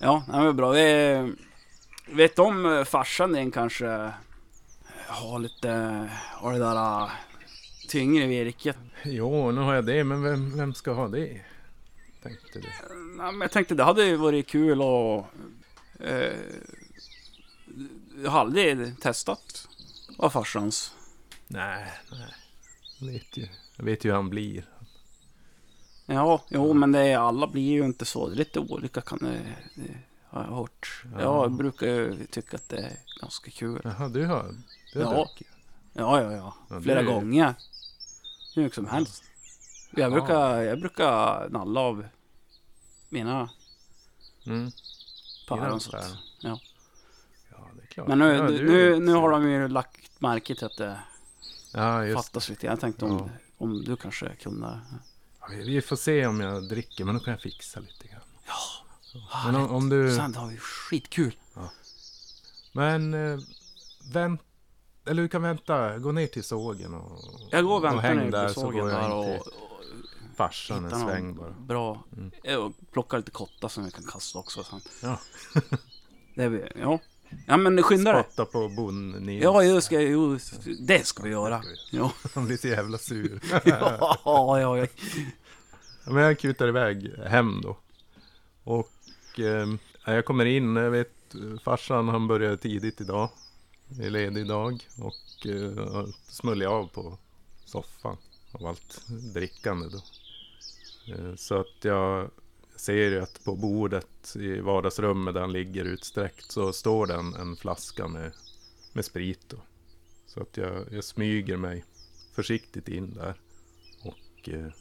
Ja, 0.00 0.22
det 0.26 0.32
var 0.38 0.52
bra. 0.52 0.70
Vi 0.70 1.32
vet 2.12 2.38
om 2.38 2.84
farsan 2.88 3.32
din 3.32 3.50
kanske 3.50 4.12
har 5.06 5.38
lite 5.38 6.08
av 6.40 6.52
det 6.52 6.58
där 6.58 7.10
tyngre 7.88 8.26
virket. 8.26 8.76
Jo, 9.04 9.50
nu 9.50 9.60
har 9.60 9.74
jag 9.74 9.86
det, 9.86 10.04
men 10.04 10.22
vem, 10.22 10.56
vem 10.56 10.74
ska 10.74 10.92
ha 10.92 11.08
det? 11.08 11.40
Tänkte 12.22 12.58
du. 12.60 12.68
Ja, 13.18 13.30
men 13.32 13.40
jag 13.40 13.50
tänkte 13.50 13.74
det 13.74 13.84
hade 13.84 14.04
ju 14.04 14.16
varit 14.16 14.46
kul 14.46 14.82
och... 14.82 15.26
Eh, 16.00 16.32
jag 18.22 18.30
har 18.30 18.40
aldrig 18.40 19.00
testat 19.00 19.68
av 20.18 20.30
farsans. 20.30 20.92
Nej, 21.46 21.86
nej. 22.10 22.34
Jag 23.00 23.06
vet 23.12 23.36
ju, 23.36 23.48
jag 23.76 23.84
vet 23.84 24.04
ju 24.04 24.08
hur 24.08 24.16
han 24.16 24.30
blir. 24.30 24.64
Ja, 26.06 26.42
jo 26.48 26.72
men 26.72 26.92
det 26.92 27.00
är, 27.00 27.18
alla 27.18 27.46
blir 27.46 27.62
ju 27.72 27.84
inte 27.84 28.04
så. 28.04 28.28
Det 28.28 28.34
är 28.34 28.36
lite 28.36 28.60
olika 28.60 29.00
kan 29.00 29.18
det, 29.18 29.40
det 29.74 29.94
har 30.28 30.44
jag 30.44 30.50
hört. 30.56 31.02
Ja. 31.12 31.20
Jag 31.20 31.52
brukar 31.52 31.86
ju 31.86 32.26
tycka 32.30 32.56
att 32.56 32.68
det 32.68 32.76
är 32.76 32.92
ganska 33.20 33.50
kul. 33.50 33.80
Jaha, 33.84 34.08
du 34.08 34.26
har, 34.26 34.54
du 34.92 35.04
har 35.04 35.14
Ja. 35.14 35.18
druckit? 35.24 35.48
Ja, 35.92 36.22
ja, 36.22 36.54
ja. 36.68 36.80
Flera 36.82 37.00
är- 37.00 37.04
gånger. 37.04 37.54
Hur 38.58 38.64
mycket 38.64 38.74
som 38.74 38.86
helst. 38.88 39.24
Jag 39.90 40.10
Ja. 40.12 40.14
brukar, 40.14 40.60
jag 40.62 40.80
brukar 40.80 41.48
nalla 41.50 41.80
av 41.80 42.06
mina 43.08 43.50
Mm. 44.46 44.70
päron. 45.48 45.80
Ja. 46.40 46.60
Ja, 47.50 47.68
det 47.76 47.82
är 47.82 47.86
klart. 47.86 48.08
Men 48.08 48.18
nu, 48.18 48.24
ja, 48.34 48.42
nu, 48.48 48.64
nu, 48.70 48.98
nu 49.00 49.12
har 49.12 49.30
de 49.30 49.50
ju 49.50 49.68
lagt 49.68 50.20
märke 50.20 50.54
till 50.54 50.64
att 50.66 50.76
det 50.76 51.00
Ja, 51.72 52.14
fattas 52.14 52.48
lite. 52.48 52.66
Jag 52.66 52.80
tänkte 52.80 53.04
om, 53.04 53.18
Ja. 53.18 53.28
om 53.58 53.84
du 53.84 53.96
kanske 53.96 54.34
kunde... 54.36 54.80
Vi 55.50 55.80
får 55.82 55.96
se 55.96 56.26
om 56.26 56.40
jag 56.40 56.68
dricker, 56.68 57.04
men 57.04 57.14
då 57.14 57.20
kan 57.20 57.30
jag 57.32 57.40
fixa 57.40 57.80
lite 57.80 58.08
grann. 58.08 58.20
Ja, 58.46 58.54
Men 59.46 59.54
om, 59.54 59.70
om 59.70 59.88
du... 59.88 60.16
Sen 60.16 60.34
har 60.34 60.46
vi 60.48 60.56
skitkul. 60.56 61.36
Men 62.72 63.14
eh, 63.14 63.38
vänt, 64.12 64.40
eller 65.08 65.22
du 65.22 65.28
kan 65.28 65.42
vänta, 65.42 65.98
gå 65.98 66.12
ner 66.12 66.26
till 66.26 66.44
sågen 66.44 66.94
och, 66.94 67.18
Jag 67.50 67.64
går 67.64 67.76
och 67.76 67.84
väntar 67.84 68.00
häng 68.00 68.16
nere 68.16 68.30
där 68.30 68.48
på 68.48 68.54
så 68.54 68.60
sågen 68.60 68.78
jag 68.78 68.88
där 68.88 69.12
och, 69.12 69.34
och 69.34 69.46
farsan 70.36 70.84
en 70.84 71.00
sväng 71.00 71.34
bara. 71.34 71.50
bra... 71.50 72.04
Mm. 72.16 72.60
Och 72.60 72.72
plockar 72.92 73.16
lite 73.16 73.30
kottar 73.30 73.68
som 73.68 73.84
vi 73.84 73.90
kan 73.90 74.04
kasta 74.04 74.38
också 74.38 74.64
sen. 74.64 74.80
Ja. 75.02 75.20
det 76.34 76.48
blir, 76.48 76.72
ja. 76.80 76.98
Ja 77.46 77.56
men 77.56 77.82
skynda 77.82 78.12
dig. 78.12 78.24
Spotta 78.24 78.44
på 78.44 78.68
bon 78.68 79.28
Ja, 79.42 79.62
det 79.62 79.82
ska, 79.82 80.00
jo, 80.00 80.38
det 80.80 81.06
ska 81.06 81.22
vi 81.22 81.30
göra. 81.30 81.62
Ja. 81.90 82.12
Han 82.34 82.46
blir 82.46 82.56
så 82.56 82.68
jävla 82.68 82.98
sur. 82.98 83.40
ja, 83.64 84.18
ja, 84.24 84.78
ja. 84.78 84.86
Ja, 86.04 86.12
Men 86.12 86.22
jag 86.22 86.38
kutar 86.38 86.68
iväg 86.68 87.12
hem 87.26 87.60
då. 87.62 87.76
Och 88.64 89.40
eh, 89.40 89.66
jag 90.04 90.24
kommer 90.24 90.44
in, 90.44 90.76
jag 90.76 90.90
vet 90.90 91.12
farsan 91.64 92.08
han 92.08 92.28
började 92.28 92.56
tidigt 92.56 93.00
idag 93.00 93.30
är 94.00 94.10
ledig 94.10 94.40
idag 94.40 94.88
och 94.98 95.46
uh, 95.46 96.06
smörjer 96.28 96.68
av 96.68 96.88
på 96.88 97.18
soffan 97.64 98.16
av 98.52 98.66
allt 98.66 99.02
drickande 99.34 99.88
då. 99.88 100.02
Eh, 101.14 101.34
så 101.34 101.60
att 101.60 101.84
jag 101.84 102.30
ser 102.76 103.10
ju 103.10 103.20
att 103.20 103.44
på 103.44 103.56
bordet 103.56 104.36
i 104.36 104.60
vardagsrummet 104.60 105.34
där 105.34 105.40
han 105.40 105.52
ligger 105.52 105.84
utsträckt 105.84 106.50
så 106.50 106.72
står 106.72 107.06
det 107.06 107.14
en, 107.14 107.34
en 107.34 107.56
flaska 107.56 108.08
med, 108.08 108.32
med 108.92 109.04
sprit 109.04 109.48
då. 109.48 109.56
Så 110.26 110.40
att 110.42 110.56
jag, 110.56 110.84
jag 110.92 111.04
smyger 111.04 111.56
mig 111.56 111.84
försiktigt 112.34 112.88
in 112.88 113.14
där. 113.14 113.34
Och 114.02 114.48
eh, 114.48 114.72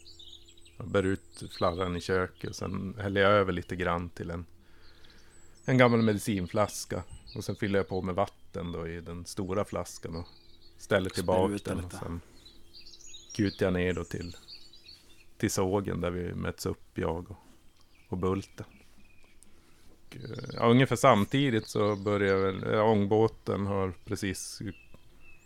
jag 0.77 0.87
bär 0.87 1.03
ut 1.03 1.43
flarran 1.57 1.97
i 1.97 2.01
köket 2.01 2.49
och 2.49 2.55
sen 2.55 2.95
häller 2.99 3.21
jag 3.21 3.31
över 3.31 3.53
lite 3.53 3.75
grann 3.75 4.09
till 4.09 4.29
en, 4.29 4.45
en 5.65 5.77
gammal 5.77 6.01
medicinflaska. 6.01 7.03
Och 7.35 7.43
sen 7.43 7.55
fyller 7.55 7.79
jag 7.79 7.87
på 7.87 8.01
med 8.01 8.15
vatten 8.15 8.46
då 8.63 8.87
i 8.87 9.01
den 9.01 9.25
stora 9.25 9.65
flaskan 9.65 10.15
och 10.15 10.27
ställer 10.77 11.09
tillbaka 11.09 11.59
den. 11.63 11.77
den 11.77 11.85
Och 11.85 11.91
sen 11.91 12.21
kutar 13.35 13.65
jag 13.65 13.73
ner 13.73 13.93
då 13.93 14.03
till, 14.03 14.35
till 15.37 15.51
sågen 15.51 16.01
där 16.01 16.11
vi 16.11 16.33
möts 16.33 16.65
upp, 16.65 16.97
jag 16.97 17.31
och, 17.31 17.37
och 18.09 18.17
Bulten. 18.17 18.65
Och, 20.07 20.17
ja, 20.53 20.69
ungefär 20.69 20.95
samtidigt 20.95 21.67
så 21.67 21.95
börjar 21.95 22.37
väl, 22.37 22.73
ja, 22.73 22.83
ångbåten 22.83 23.65
har 23.65 23.93
precis 24.05 24.61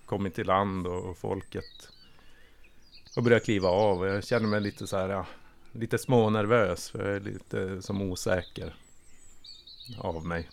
kommit 0.05 0.35
till 0.35 0.47
land 0.47 0.87
och, 0.87 1.09
och 1.09 1.17
folket 1.17 1.89
har 3.15 3.21
börjat 3.21 3.43
kliva 3.43 3.69
av. 3.69 3.99
Och 3.99 4.07
jag 4.07 4.23
känner 4.23 4.47
mig 4.47 4.61
lite 4.61 4.87
så 4.87 4.97
här, 4.97 5.09
ja, 5.09 5.25
lite 5.71 5.97
smånervös 5.97 6.89
för 6.89 7.05
jag 7.05 7.15
är 7.15 7.19
lite 7.19 7.81
som 7.81 8.01
osäker 8.01 8.75
av 9.97 10.25
mig. 10.25 10.49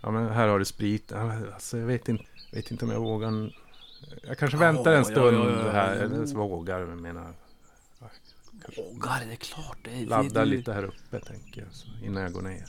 Ja 0.00 0.10
men 0.10 0.32
här 0.32 0.48
har 0.48 0.58
du 0.58 0.64
sprit. 0.64 1.12
Alltså 1.12 1.78
jag 1.78 1.86
vet 1.86 2.08
inte, 2.08 2.24
vet 2.52 2.70
inte 2.70 2.84
om 2.84 2.90
jag 2.90 3.00
vågar. 3.00 3.56
Jag 4.22 4.38
kanske 4.38 4.58
väntar 4.58 4.92
en 4.92 5.04
stund 5.04 5.60
här. 5.72 5.96
Eller 5.96 6.26
så 6.26 6.36
vågar 6.36 6.80
jag 6.80 6.88
menar. 6.88 7.34
Vågar, 8.76 9.24
det 9.26 9.32
är 9.32 9.36
klart. 9.36 9.78
Det 9.82 9.90
är, 9.90 10.06
Ladda 10.06 10.40
det, 10.40 10.46
lite 10.46 10.72
här 10.72 10.84
uppe 10.84 11.20
tänker 11.20 11.60
jag. 11.60 11.72
Så, 11.72 11.88
innan 12.04 12.22
jag 12.22 12.32
går 12.32 12.42
ner. 12.42 12.64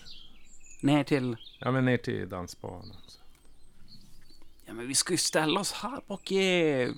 Ner 0.82 1.04
till... 1.04 1.36
Ja 1.60 1.72
men 1.72 1.86
ner 1.86 1.98
till 1.98 2.30
dansbanan. 2.30 2.96
Så. 3.08 3.20
Ja 4.66 4.74
men 4.74 4.88
vi 4.88 4.96
ska 4.96 5.14
ju 5.14 5.18
ställa 5.18 5.60
oss 5.60 5.72
här 5.72 6.02
bak 6.08 6.32
i 6.32 6.94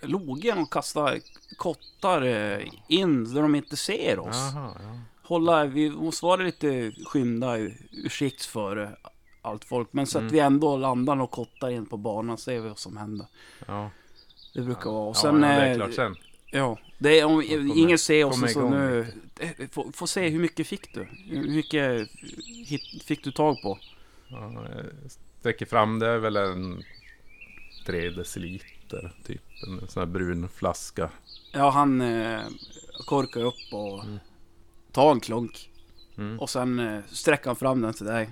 logen 0.00 0.58
och 0.58 0.72
kasta 0.72 1.14
kottar 1.56 2.22
eh, 2.22 2.68
in 2.88 3.34
där 3.34 3.42
de 3.42 3.54
inte 3.54 3.76
ser 3.76 4.18
oss. 4.18 4.36
Jaha, 4.36 4.76
ja. 4.82 5.00
Hålla, 5.22 5.64
vi 5.64 5.90
måste 5.90 6.24
vara 6.24 6.42
lite 6.42 6.92
skynda 7.06 7.56
ursäkt 7.92 8.44
för 8.44 8.98
allt 9.46 9.64
folk. 9.64 9.88
Men 9.92 10.06
så 10.06 10.18
Mm. 10.18 10.26
att 10.26 10.32
vi 10.32 10.38
ändå 10.38 10.76
landar 10.76 11.20
och 11.20 11.30
kottar 11.30 11.70
in 11.70 11.86
på 11.86 11.96
banan 11.96 12.38
ser 12.38 12.60
vi 12.60 12.68
vad 12.68 12.78
som 12.78 12.96
händer. 12.96 13.26
Ja, 13.66 13.90
Det 14.54 14.62
brukar 14.62 14.90
vara. 14.90 15.08
Och 15.08 15.16
ja, 15.16 15.20
sen... 15.20 15.42
ja, 15.42 15.48
det 15.48 15.54
är 15.54 15.70
eh, 15.70 15.76
klart 15.76 15.94
sen. 15.94 16.16
Ja, 16.50 16.78
det 16.98 17.20
är 17.20 17.24
om 17.24 17.42
kommer- 17.42 17.78
ingen 17.78 17.98
ser 17.98 18.24
oss 18.24 18.52
så 18.52 18.68
nu... 18.68 19.06
eh, 19.40 19.68
Få, 19.70 19.92
få 19.92 20.06
se, 20.06 20.28
hur 20.28 20.38
mycket 20.40 20.66
fick 20.66 20.94
du? 20.94 21.04
Hur 21.28 21.50
mycket 21.50 22.08
hit, 22.66 23.02
fick 23.04 23.24
du 23.24 23.32
tag 23.32 23.62
på? 23.62 23.78
Ja, 24.28 24.52
jag 24.74 24.84
sträcker 25.40 25.66
fram 25.66 25.98
det 25.98 26.06
är 26.06 26.18
väl 26.18 26.36
en 26.36 26.82
tre 27.86 28.10
deciliter 28.10 29.12
typ. 29.26 29.42
En 29.66 29.88
sån 29.88 30.00
här 30.00 30.06
brun 30.06 30.48
flaska. 30.48 31.10
Ja, 31.52 31.70
han 31.70 32.00
eh, 32.00 32.40
korkar 33.06 33.40
upp 33.44 33.72
och 33.72 34.04
tar 34.92 35.12
en 35.12 35.20
klunk. 35.20 35.70
Mm. 36.18 36.40
Och 36.40 36.50
sen 36.50 36.78
eh, 36.78 37.00
sträcker 37.08 37.46
han 37.46 37.56
fram 37.56 37.80
den 37.82 37.94
till 37.94 38.06
dig. 38.06 38.30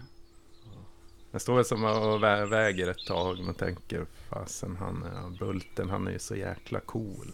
Jag 1.34 1.40
står 1.42 1.54
väl 1.54 1.64
som 1.64 1.84
och 1.84 2.20
vä- 2.22 2.46
väger 2.46 2.88
ett 2.90 3.06
tag 3.06 3.38
men 3.44 3.54
tänker 3.54 4.06
fasen 4.28 4.76
han 4.76 5.02
är 5.02 5.38
Bulten 5.38 5.90
han 5.90 6.06
är 6.06 6.12
ju 6.12 6.18
så 6.18 6.36
jäkla 6.36 6.80
cool. 6.80 7.32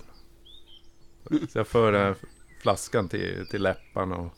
Så 1.48 1.58
jag 1.58 1.66
för 1.66 1.92
den 1.92 2.00
här 2.00 2.16
flaskan 2.62 3.08
till, 3.08 3.46
till 3.50 3.62
läpparna 3.62 4.16
och 4.16 4.32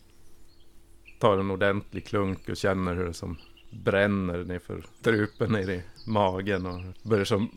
tar 1.19 1.39
en 1.39 1.51
ordentlig 1.51 2.07
klunk 2.07 2.49
och 2.49 2.57
känner 2.57 2.95
hur 2.95 3.05
det 3.05 3.15
som 3.15 3.37
bränner 3.71 4.45
nerför 4.45 4.85
strupen 5.01 5.53
ner 5.53 5.71
i 5.71 5.83
magen 6.07 6.67
och 6.67 6.81
börjar 7.03 7.25
som 7.25 7.51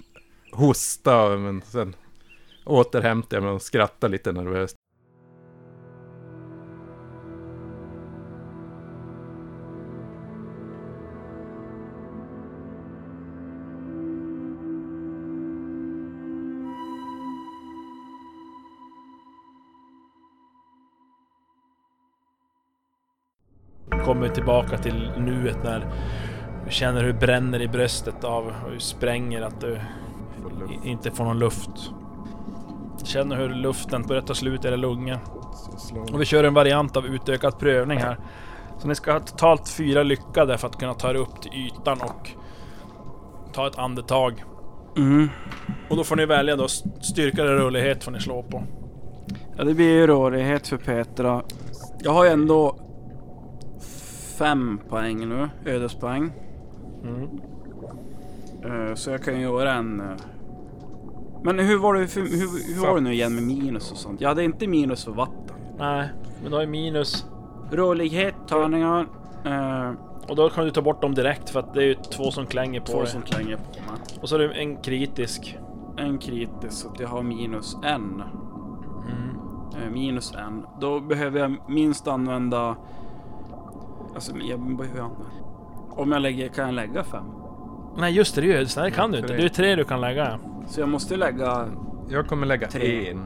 hosta 0.51 1.37
men 1.37 1.61
sen 1.61 1.95
återhämtar 2.65 3.37
jag 3.37 3.43
mig 3.43 3.51
och 3.51 3.61
skrattar 3.61 4.09
lite 4.09 4.31
nervöst. 4.31 4.75
Kommer 24.05 24.29
tillbaka 24.29 24.77
till 24.77 25.11
nuet 25.17 25.57
när 25.63 25.87
du 26.65 26.71
känner 26.71 27.03
hur 27.03 27.13
det 27.13 27.19
bränner 27.19 27.61
i 27.61 27.67
bröstet 27.67 28.23
av 28.23 28.47
och 28.47 28.71
hur 28.71 28.79
spränger 28.79 29.41
att 29.41 29.61
du 29.61 29.79
Får 30.43 30.85
inte 30.87 31.11
får 31.11 31.23
någon 31.23 31.39
luft. 31.39 31.69
Känner 33.03 33.35
hur 33.35 33.49
luften 33.49 34.03
börjar 34.07 34.21
ta 34.21 34.33
slut 34.33 34.65
i 34.65 34.67
era 34.67 34.75
lungor. 34.75 35.19
Och 36.13 36.21
vi 36.21 36.25
kör 36.25 36.43
en 36.43 36.53
variant 36.53 36.97
av 36.97 37.05
utökad 37.05 37.59
prövning 37.59 37.99
här. 37.99 38.17
Så 38.79 38.87
ni 38.87 38.95
ska 38.95 39.11
ha 39.13 39.19
totalt 39.19 39.69
fyra 39.69 40.03
lyckade 40.03 40.57
för 40.57 40.67
att 40.67 40.79
kunna 40.79 40.93
ta 40.93 41.09
er 41.09 41.15
upp 41.15 41.41
till 41.41 41.51
ytan 41.53 41.97
och 42.01 42.29
ta 43.53 43.67
ett 43.67 43.77
andetag. 43.77 44.43
Mm. 44.97 45.29
Och 45.89 45.97
då 45.97 46.03
får 46.03 46.15
ni 46.15 46.25
välja 46.25 46.55
då 46.55 46.65
st- 46.65 46.89
styrka 47.01 47.41
eller 47.41 47.55
rörlighet 47.55 48.03
får 48.03 48.11
ni 48.11 48.19
slå 48.19 48.43
på. 48.43 48.63
Ja, 49.57 49.63
det 49.63 49.73
blir 49.73 49.89
ju 49.91 50.07
rörighet 50.07 50.67
för 50.67 50.77
Petra. 50.77 51.41
Jag 51.99 52.11
har 52.11 52.25
ju 52.25 52.31
ändå 52.31 52.77
fem 54.37 54.79
poäng 54.89 55.29
nu, 55.29 55.49
ödespoäng. 55.65 56.31
Mm. 57.03 57.29
Eh, 58.63 58.95
Så 58.95 59.09
jag 59.11 59.23
kan 59.23 59.39
göra 59.39 59.73
en... 59.73 59.99
eh, 59.99 60.05
Men 61.43 61.59
hur 61.59 61.77
var 61.79 61.93
det, 61.93 62.07
för, 62.07 62.21
hur, 62.21 62.75
hur 62.75 62.81
var 62.87 62.95
det 62.95 63.01
nu 63.01 63.13
igen 63.13 63.35
med 63.35 63.43
minus 63.43 63.91
och 63.91 63.97
sånt? 63.97 64.21
Jag 64.21 64.29
hade 64.29 64.43
inte 64.43 64.67
minus 64.67 65.05
för 65.05 65.11
vatten. 65.11 65.55
Nej, 65.79 66.09
men 66.43 66.51
då 66.51 66.57
är 66.57 66.67
minus. 66.67 67.25
Rörlighet, 67.71 68.35
tärningar. 68.47 69.07
Eh, 69.45 69.91
Och 70.29 70.35
då 70.35 70.49
kan 70.49 70.65
du 70.65 70.71
ta 70.71 70.81
bort 70.81 71.01
dem 71.01 71.13
direkt 71.15 71.49
för 71.49 71.59
att 71.59 71.73
det 71.73 71.79
är 71.83 71.87
ju 71.87 71.93
två 71.95 72.31
som 72.31 72.45
klänger 72.45 72.79
på 72.79 72.85
två 72.85 72.99
dig. 73.01 73.07
som 73.07 73.21
klänger 73.21 73.55
på 73.55 73.91
mig. 73.91 74.01
Och 74.21 74.29
så 74.29 74.35
är 74.35 74.39
det 74.39 74.53
en 74.53 74.77
kritisk. 74.77 75.57
En 75.97 76.17
kritisk 76.17 76.71
så 76.73 76.89
att 76.89 76.99
jag 76.99 77.07
har 77.07 77.23
minus 77.23 77.77
en. 77.83 78.23
Mm. 79.07 79.93
Minus 79.93 80.33
en. 80.35 80.65
Då 80.81 80.99
behöver 80.99 81.39
jag 81.39 81.55
minst 81.69 82.07
använda... 82.07 82.75
Alltså 84.15 84.32
jag 84.38 84.78
behöver. 84.78 85.10
Om 85.89 86.12
jag 86.12 86.21
lägger, 86.21 86.47
kan 86.49 86.65
jag 86.65 86.73
lägga 86.73 87.04
fem? 87.04 87.25
Nej 87.97 88.13
just 88.13 88.36
det, 88.36 88.41
det 88.41 88.54
är 88.54 88.86
ju- 88.86 88.91
kan 88.91 89.12
du 89.12 89.17
inte. 89.17 89.34
Det 89.34 89.43
är 89.45 89.49
tre 89.49 89.75
du 89.75 89.84
kan 89.84 90.01
lägga. 90.01 90.25
ja. 90.30 90.38
Så 90.67 90.80
jag 90.80 90.89
måste 90.89 91.15
lägga... 91.17 91.67
Jag 92.10 92.28
kommer 92.28 92.45
lägga 92.47 92.67
Tre. 92.67 93.10
en 93.12 93.25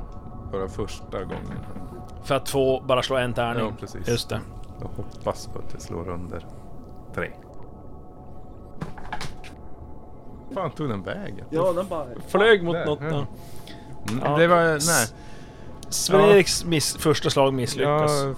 bara 0.52 0.68
första 0.68 1.24
gången. 1.24 1.60
För 2.24 2.36
att 2.36 2.50
få 2.50 2.82
bara 2.88 3.02
slå 3.02 3.16
en 3.18 3.34
tärning. 3.34 3.66
Ja, 3.66 3.72
precis. 3.80 4.08
Just 4.08 4.30
det. 4.30 4.42
Jag 4.82 4.88
hoppas 4.88 5.48
på 5.48 5.60
att 5.60 5.70
det 5.70 5.80
slår 5.80 6.10
under 6.10 6.46
tre. 7.16 7.32
fan 10.54 10.72
tog 10.72 10.90
den 10.90 11.04
vägen? 11.04 11.46
Ja, 11.50 11.74
den 11.74 11.88
bara... 11.88 12.06
Flög 12.28 12.64
mot 12.64 12.74
Där, 12.74 12.86
något. 12.86 13.00
ja. 13.02 13.08
Ja. 13.10 13.26
Mm, 14.12 14.24
Ja. 14.26 14.38
Det 14.38 14.48
var, 14.48 14.64
nej. 14.64 15.08
Sven-Eriks 15.90 16.66
miss, 16.66 16.98
första 16.98 17.30
slag 17.30 17.54
misslyckas. 17.54 18.24
Jag 18.24 18.36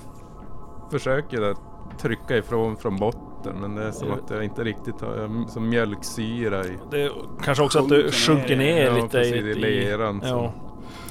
försöker 0.92 1.42
att 1.42 1.58
trycka 2.02 2.38
ifrån 2.38 2.78
från 2.78 2.98
botten 2.98 3.56
men 3.62 3.76
det 3.76 3.84
är 3.84 3.92
som 3.92 4.12
att 4.12 4.30
jag 4.30 4.44
inte 4.44 4.64
riktigt 4.64 5.02
har 5.02 5.50
som 5.50 5.70
mjölksyra 5.70 6.66
i. 6.66 6.78
Det 6.92 7.02
är 7.02 7.12
kanske 7.44 7.64
också 7.64 7.80
att 7.80 7.90
du 7.90 8.12
Sjunker 8.12 8.56
ner. 8.56 8.86
Ja, 8.86 8.94
lite 8.96 9.08
precis, 9.08 9.34
i 9.36 9.54
leran, 9.54 10.22
så. 10.22 10.28
Ja. 10.28 10.54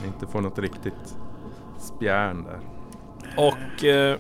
Inte 0.06 0.26
får 0.26 0.40
något 0.40 0.58
riktigt 0.58 1.16
spjärn 1.78 2.44
där. 2.44 2.60
Och 3.36 3.84
eh, 3.84 4.16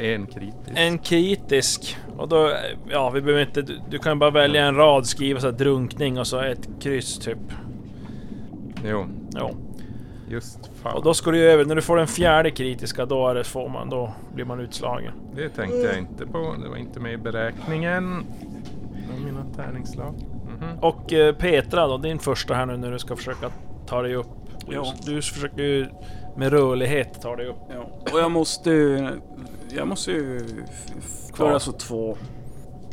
en 0.00 0.26
kritisk. 0.26 0.72
en 0.74 0.98
kritisk. 0.98 1.96
Och 2.16 2.28
då, 2.28 2.52
ja 2.88 3.10
vi 3.10 3.20
behöver 3.20 3.46
inte, 3.46 3.62
du, 3.62 3.80
du 3.90 3.98
kan 3.98 4.18
bara 4.18 4.30
välja 4.30 4.64
en 4.64 4.76
rad, 4.76 5.06
skriva 5.06 5.40
så 5.40 5.46
här 5.46 5.58
drunkning 5.58 6.18
och 6.18 6.26
så 6.26 6.40
ett 6.40 6.68
kryss 6.80 7.18
typ. 7.18 7.38
Jo, 8.84 9.06
Ja. 9.30 9.50
Just 10.28 10.70
fan. 10.82 10.96
Och 10.96 11.02
då 11.04 11.14
ska 11.14 11.30
du 11.30 11.50
över, 11.50 11.64
när 11.64 11.74
du 11.74 11.82
får 11.82 11.96
den 11.96 12.06
fjärde 12.06 12.50
kritiska 12.50 13.06
då 13.06 13.28
är 13.28 13.34
det, 13.34 13.44
får 13.44 13.68
man, 13.68 13.90
då 13.90 14.12
blir 14.34 14.44
man 14.44 14.60
utslagen. 14.60 15.12
Det 15.34 15.48
tänkte 15.48 15.78
jag 15.78 15.98
inte 15.98 16.26
på. 16.26 16.54
Det 16.62 16.68
var 16.68 16.76
inte 16.76 17.00
med 17.00 17.12
i 17.12 17.16
beräkningen. 17.16 18.24
Av 19.14 19.20
mina 19.24 19.44
tärningsslag. 19.56 20.14
Mhm. 20.60 20.78
Och 20.80 21.12
eh, 21.12 21.34
Petra 21.34 21.86
då, 21.86 21.98
din 21.98 22.18
första 22.18 22.54
här 22.54 22.66
nu 22.66 22.76
när 22.76 22.90
du 22.90 22.98
ska 22.98 23.16
försöka 23.16 23.50
ta 23.86 24.02
dig 24.02 24.14
upp. 24.14 24.26
Du, 24.66 24.74
Ja. 24.74 24.94
du 25.06 25.22
försöker 25.22 25.62
ju 25.62 25.86
med 26.36 26.52
rörlighet 26.52 27.20
ta 27.22 27.36
dig 27.36 27.46
upp. 27.46 27.56
Ja. 27.74 27.90
Och 28.12 28.20
jag 28.20 28.30
måste 28.30 28.70
ju... 28.70 29.08
Jag 29.76 29.88
måste 29.88 30.10
ju... 30.12 30.40
Kvar 31.34 31.50
alltså 31.50 31.72
två 31.72 32.16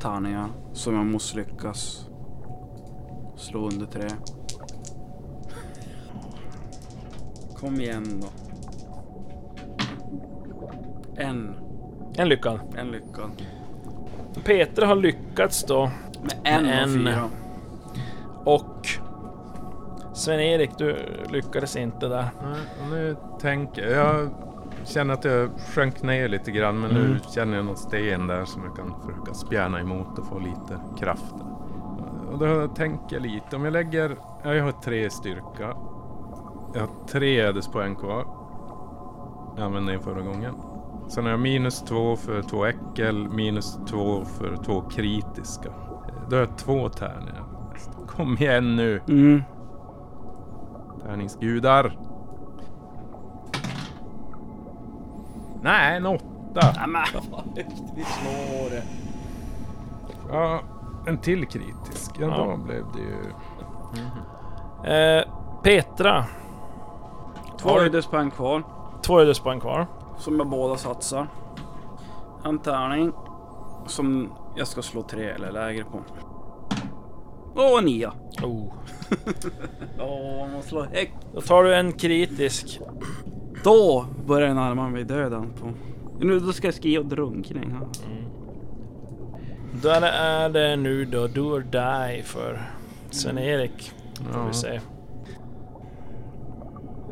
tärningar 0.01 0.47
som 0.73 0.95
jag 0.95 1.05
måste 1.05 1.37
lyckas 1.37 2.07
Slå 3.37 3.67
under 3.67 3.85
tre. 3.85 4.09
Kom 7.63 7.79
igen 7.81 8.21
då. 8.21 8.27
En. 11.17 11.55
En 12.17 12.29
lyckad. 12.29 12.59
En 12.77 12.87
lyckad. 12.91 13.31
Petra 14.43 14.85
har 14.87 14.95
lyckats 14.95 15.63
då. 15.65 15.91
Med 16.21 16.33
en, 16.43 16.63
Med 16.63 16.73
och 16.73 16.81
en. 16.81 16.89
fyra. 17.05 17.29
Och 18.45 18.87
Sven-Erik, 20.13 20.77
du 20.77 20.97
lyckades 21.29 21.75
inte 21.75 22.07
där. 22.07 22.29
Nej, 22.43 22.61
och 22.83 22.89
nu 22.89 23.15
tänker 23.41 23.87
jag... 23.87 24.29
Jag 24.79 24.87
känner 24.87 25.13
att 25.13 25.23
jag 25.25 25.49
sjönk 25.75 26.01
ner 26.01 26.27
lite 26.27 26.51
grann 26.51 26.79
men 26.79 26.91
Mm. 26.91 27.03
nu 27.11 27.19
känner 27.35 27.55
jag 27.57 27.65
någon 27.65 27.77
sten 27.77 28.27
där 28.27 28.45
som 28.45 28.63
jag 28.63 28.75
kan 28.75 28.93
försöka 29.01 29.33
spjärna 29.33 29.79
emot 29.79 30.19
och 30.19 30.27
få 30.27 30.39
lite 30.39 30.79
kraft. 30.99 31.33
Och 32.31 32.39
då 32.39 32.67
tänker 32.67 33.15
jag 33.15 33.23
lite, 33.23 33.55
om 33.55 33.63
jag 33.63 33.73
lägger... 33.73 34.15
Ja, 34.43 34.53
jag 34.55 34.63
har 34.63 34.71
tre 34.71 35.09
styrka. 35.09 35.75
Jag 36.73 36.81
har 36.81 36.89
tre 37.07 37.41
ödespoäng 37.41 37.95
kvar. 37.95 38.25
Jag 39.57 39.65
använde 39.65 39.93
en 39.93 39.99
förra 39.99 40.21
gången. 40.21 40.55
Sen 41.07 41.23
har 41.23 41.31
jag 41.31 41.39
minus 41.39 41.81
två 41.81 42.15
för 42.15 42.41
två 42.41 42.65
äckel, 42.65 43.29
minus 43.29 43.79
två 43.89 44.25
för 44.25 44.55
två 44.65 44.81
kritiska. 44.81 45.69
Då 46.29 46.35
har 46.35 46.41
jag 46.41 46.57
två 46.57 46.89
tärningar. 46.89 47.43
Kom 48.07 48.37
igen 48.37 48.75
nu, 48.75 49.01
Mm. 49.07 49.43
tärningsgudar! 51.05 51.97
Nej, 55.61 55.97
en 55.97 56.05
åtta. 56.05 56.73
Nej 56.75 56.87
men 56.87 57.01
vad 57.31 57.41
högt 57.55 57.83
vi 57.95 58.03
slår 58.03 58.69
det. 58.69 58.83
Ja, 60.31 60.59
en 61.07 61.17
till 61.17 61.45
kritisk. 61.47 62.11
Ja, 62.19 62.27
då 62.27 62.57
blev 62.57 62.83
det 62.93 62.99
ju... 62.99 63.33
Eh, 64.93 65.23
Petra, 65.63 66.25
Två 67.63 67.79
ödespoäng 67.81 68.31
kvar. 68.31 68.63
två 69.05 69.19
ödespoäng 69.21 69.59
kvar. 69.59 69.87
Som 70.17 70.37
jag 70.39 70.49
båda 70.49 70.77
satsar. 70.77 71.27
En 72.45 72.59
tärning. 72.59 73.11
Som 73.87 74.33
jag 74.55 74.67
ska 74.67 74.81
slå 74.81 75.01
tre 75.03 75.29
eller 75.29 75.51
lägre 75.51 75.83
på. 75.83 75.99
Åh, 77.55 77.79
en 77.79 77.85
nia. 77.85 78.13
Oh. 78.43 78.73
Åh, 79.99 80.39
man 80.39 80.51
måste 80.53 80.69
slå 80.69 80.81
högt. 80.83 81.13
Då 81.33 81.41
tar 81.41 81.63
du 81.63 81.75
en 81.75 81.91
kritisk. 81.91 82.79
Då 83.63 84.05
börjar 84.27 84.47
jag 84.47 84.55
närma 84.55 84.89
mig 84.89 85.03
döden 85.03 85.53
på... 85.61 85.67
Nu 86.19 86.39
då 86.39 86.53
ska 86.53 86.67
jag 86.67 86.73
skriva 86.73 87.03
drunkning. 87.03 87.71
här. 87.71 87.87
Där 89.81 90.01
är 90.01 90.49
det 90.49 90.75
nu 90.75 91.05
då 91.05 91.27
do 91.27 91.41
or 91.41 91.59
die 91.71 92.23
för 92.23 92.61
Sven-Erik. 93.09 93.91
Får 94.31 94.41
Ja. 94.41 94.47
vi 94.47 94.53
se. 94.53 94.79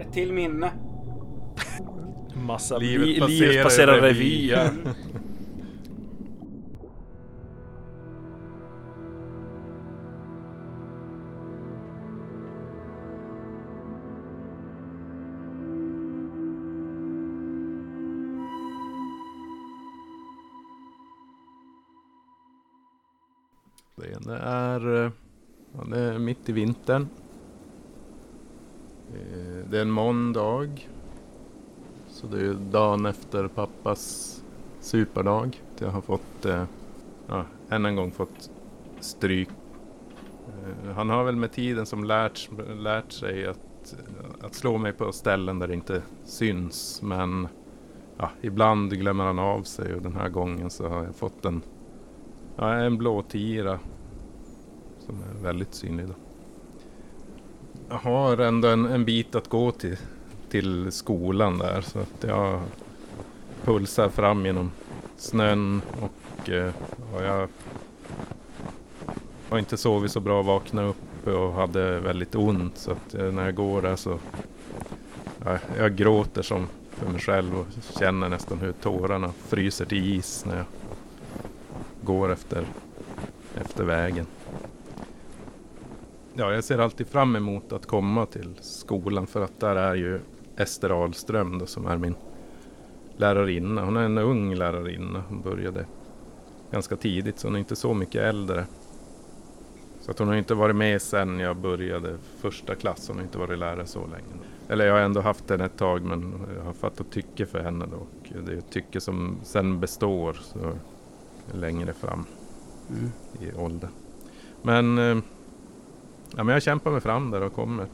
Ett 0.01 0.13
till 0.13 0.33
minne. 0.33 0.71
Massa 2.35 2.77
Livet 2.77 3.07
li, 3.07 3.19
passerar 3.19 3.49
livet 3.49 3.63
passerar 3.63 4.01
revy. 4.01 4.55
Det 24.25 24.37
är, 24.37 25.05
eh, 25.05 25.11
det 25.89 25.99
är 25.99 26.19
mitt 26.19 26.49
i 26.49 26.51
vintern. 26.51 27.07
Eh, 29.13 29.69
det 29.69 29.77
är 29.77 29.81
en 29.81 29.91
måndag. 29.91 30.69
Så 32.07 32.27
det 32.27 32.41
är 32.41 32.53
dagen 32.53 33.05
efter 33.05 33.47
pappas 33.47 34.43
superdag. 34.79 35.61
Jag 35.79 35.89
har 35.89 36.01
fått, 36.01 36.45
eh, 36.45 36.63
ja, 37.27 37.45
än 37.69 37.85
en 37.85 37.95
gång 37.95 38.11
fått 38.11 38.49
stryk. 38.99 39.49
Eh, 40.47 40.93
han 40.95 41.09
har 41.09 41.23
väl 41.23 41.35
med 41.35 41.51
tiden 41.51 41.85
som 41.85 42.03
lärt, 42.03 42.49
lärt 42.75 43.11
sig 43.11 43.47
att, 43.47 43.95
att 44.41 44.55
slå 44.55 44.77
mig 44.77 44.93
på 44.93 45.11
ställen 45.11 45.59
där 45.59 45.67
det 45.67 45.73
inte 45.73 46.01
syns. 46.23 47.01
Men 47.01 47.47
ja, 48.17 48.29
ibland 48.41 48.91
glömmer 48.91 49.23
han 49.23 49.39
av 49.39 49.63
sig 49.63 49.95
och 49.95 50.01
den 50.01 50.15
här 50.15 50.29
gången 50.29 50.69
så 50.69 50.87
har 50.87 51.03
jag 51.03 51.15
fått 51.15 51.45
en 51.45 51.61
Ja, 52.55 52.73
en 52.73 52.97
blå 52.97 53.21
tira. 53.21 53.79
Som 54.99 55.15
är 55.15 55.43
väldigt 55.43 55.73
synlig 55.73 56.07
då. 56.07 56.13
Jag 57.91 57.97
har 57.97 58.37
ändå 58.37 58.67
en, 58.67 58.85
en 58.85 59.05
bit 59.05 59.35
att 59.35 59.47
gå 59.47 59.71
till, 59.71 59.97
till 60.49 60.91
skolan 60.91 61.57
där. 61.57 61.81
Så 61.81 61.99
att 61.99 62.23
jag 62.27 62.61
pulsar 63.63 64.09
fram 64.09 64.45
genom 64.45 64.71
snön 65.17 65.81
och 66.01 66.49
eh, 66.49 66.73
och 67.13 67.23
jag 67.23 67.47
har 69.49 69.59
inte 69.59 69.77
sovit 69.77 70.11
så 70.11 70.19
bra, 70.19 70.41
vaknade 70.41 70.87
upp 70.87 71.27
och 71.27 71.53
hade 71.53 71.99
väldigt 71.99 72.35
ont. 72.35 72.77
Så 72.77 72.91
att 72.91 73.13
eh, 73.13 73.31
när 73.31 73.45
jag 73.45 73.55
går 73.55 73.81
där 73.81 73.95
så 73.95 74.19
ja, 75.45 75.57
jag 75.77 75.95
gråter 75.95 76.41
som 76.41 76.67
för 76.91 77.09
mig 77.09 77.21
själv 77.21 77.59
och 77.59 77.65
känner 77.99 78.29
nästan 78.29 78.59
hur 78.59 78.71
tårarna 78.71 79.33
fryser 79.47 79.85
till 79.85 80.13
is 80.15 80.45
när 80.45 80.57
jag 80.57 80.65
går 82.01 82.31
efter, 82.31 82.65
efter 83.61 83.83
vägen. 83.83 84.25
Ja, 86.33 86.53
jag 86.53 86.63
ser 86.63 86.77
alltid 86.77 87.07
fram 87.07 87.35
emot 87.35 87.73
att 87.73 87.85
komma 87.85 88.25
till 88.25 88.55
skolan 88.61 89.27
för 89.27 89.41
att 89.41 89.59
där 89.59 89.75
är 89.75 89.95
ju 89.95 90.19
Ester 90.57 90.89
Ahlström 90.89 91.59
då, 91.59 91.65
som 91.65 91.85
är 91.85 91.97
min 91.97 92.15
lärarinna. 93.17 93.85
Hon 93.85 93.97
är 93.97 94.03
en 94.03 94.17
ung 94.17 94.55
lärarinna. 94.55 95.23
Hon 95.29 95.41
började 95.41 95.85
ganska 96.71 96.95
tidigt 96.95 97.39
så 97.39 97.47
hon 97.47 97.55
är 97.55 97.59
inte 97.59 97.75
så 97.75 97.93
mycket 97.93 98.21
äldre. 98.21 98.65
Så 100.01 100.11
att 100.11 100.19
hon 100.19 100.27
har 100.27 100.35
inte 100.35 100.53
varit 100.53 100.75
med 100.75 101.01
sedan 101.01 101.39
jag 101.39 101.57
började 101.57 102.17
första 102.39 102.75
klass. 102.75 103.07
Hon 103.07 103.17
har 103.17 103.23
inte 103.23 103.37
varit 103.37 103.59
lärare 103.59 103.85
så 103.85 103.99
länge. 103.99 104.43
Eller 104.69 104.85
jag 104.85 104.93
har 104.93 105.01
ändå 105.01 105.21
haft 105.21 105.49
henne 105.49 105.65
ett 105.65 105.77
tag 105.77 106.01
men 106.05 106.33
jag 106.57 106.63
har 106.63 106.73
fattat 106.73 107.11
tycke 107.11 107.45
för 107.45 107.59
henne 107.59 107.85
då. 107.91 107.97
Och 107.97 108.43
det 108.45 108.53
är 108.53 108.57
ett 108.57 108.71
tycke 108.71 109.01
som 109.01 109.37
sen 109.43 109.79
består. 109.79 110.33
Så 110.33 110.71
längre 111.57 111.93
fram 111.93 112.25
Mm. 112.89 113.11
i 113.39 113.53
ålder. 113.57 113.89
Men, 114.61 114.97
eh, 114.97 115.17
ja, 116.37 116.43
men 116.43 116.53
jag 116.53 116.63
kämpar 116.63 116.91
mig 116.91 117.01
fram 117.01 117.31
där 117.31 117.41
och 117.41 117.53
kommer 117.53 117.87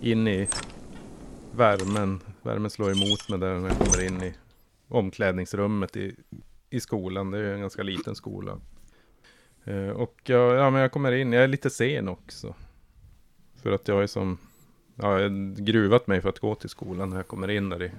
in 0.00 0.28
i 0.28 0.48
värmen. 1.52 2.20
Värmen 2.42 2.70
slår 2.70 2.92
emot 2.92 3.28
mig 3.28 3.38
där 3.38 3.54
när 3.54 3.68
jag 3.68 3.78
kommer 3.78 4.06
in 4.06 4.22
i 4.22 4.34
omklädningsrummet 4.88 5.96
i, 5.96 6.16
i 6.70 6.80
skolan. 6.80 7.30
Det 7.30 7.38
är 7.38 7.42
ju 7.42 7.54
en 7.54 7.60
ganska 7.60 7.82
liten 7.82 8.14
skola. 8.14 8.60
Eh, 9.64 9.88
och 9.88 10.20
jag, 10.24 10.54
ja, 10.54 10.70
men 10.70 10.80
jag 10.80 10.92
kommer 10.92 11.12
in, 11.12 11.32
jag 11.32 11.44
är 11.44 11.48
lite 11.48 11.70
sen 11.70 12.08
också. 12.08 12.54
För 13.62 13.72
att 13.72 13.88
jag 13.88 14.02
är 14.02 14.06
som, 14.06 14.38
ja, 14.94 15.20
jag 15.20 15.30
har 15.30 15.60
gruvat 15.60 16.06
mig 16.06 16.20
för 16.20 16.28
att 16.28 16.38
gå 16.38 16.54
till 16.54 16.68
skolan 16.68 17.10
när 17.10 17.16
jag 17.16 17.28
kommer 17.28 17.50
in 17.50 17.68
där 17.68 17.82
i, 17.82 17.90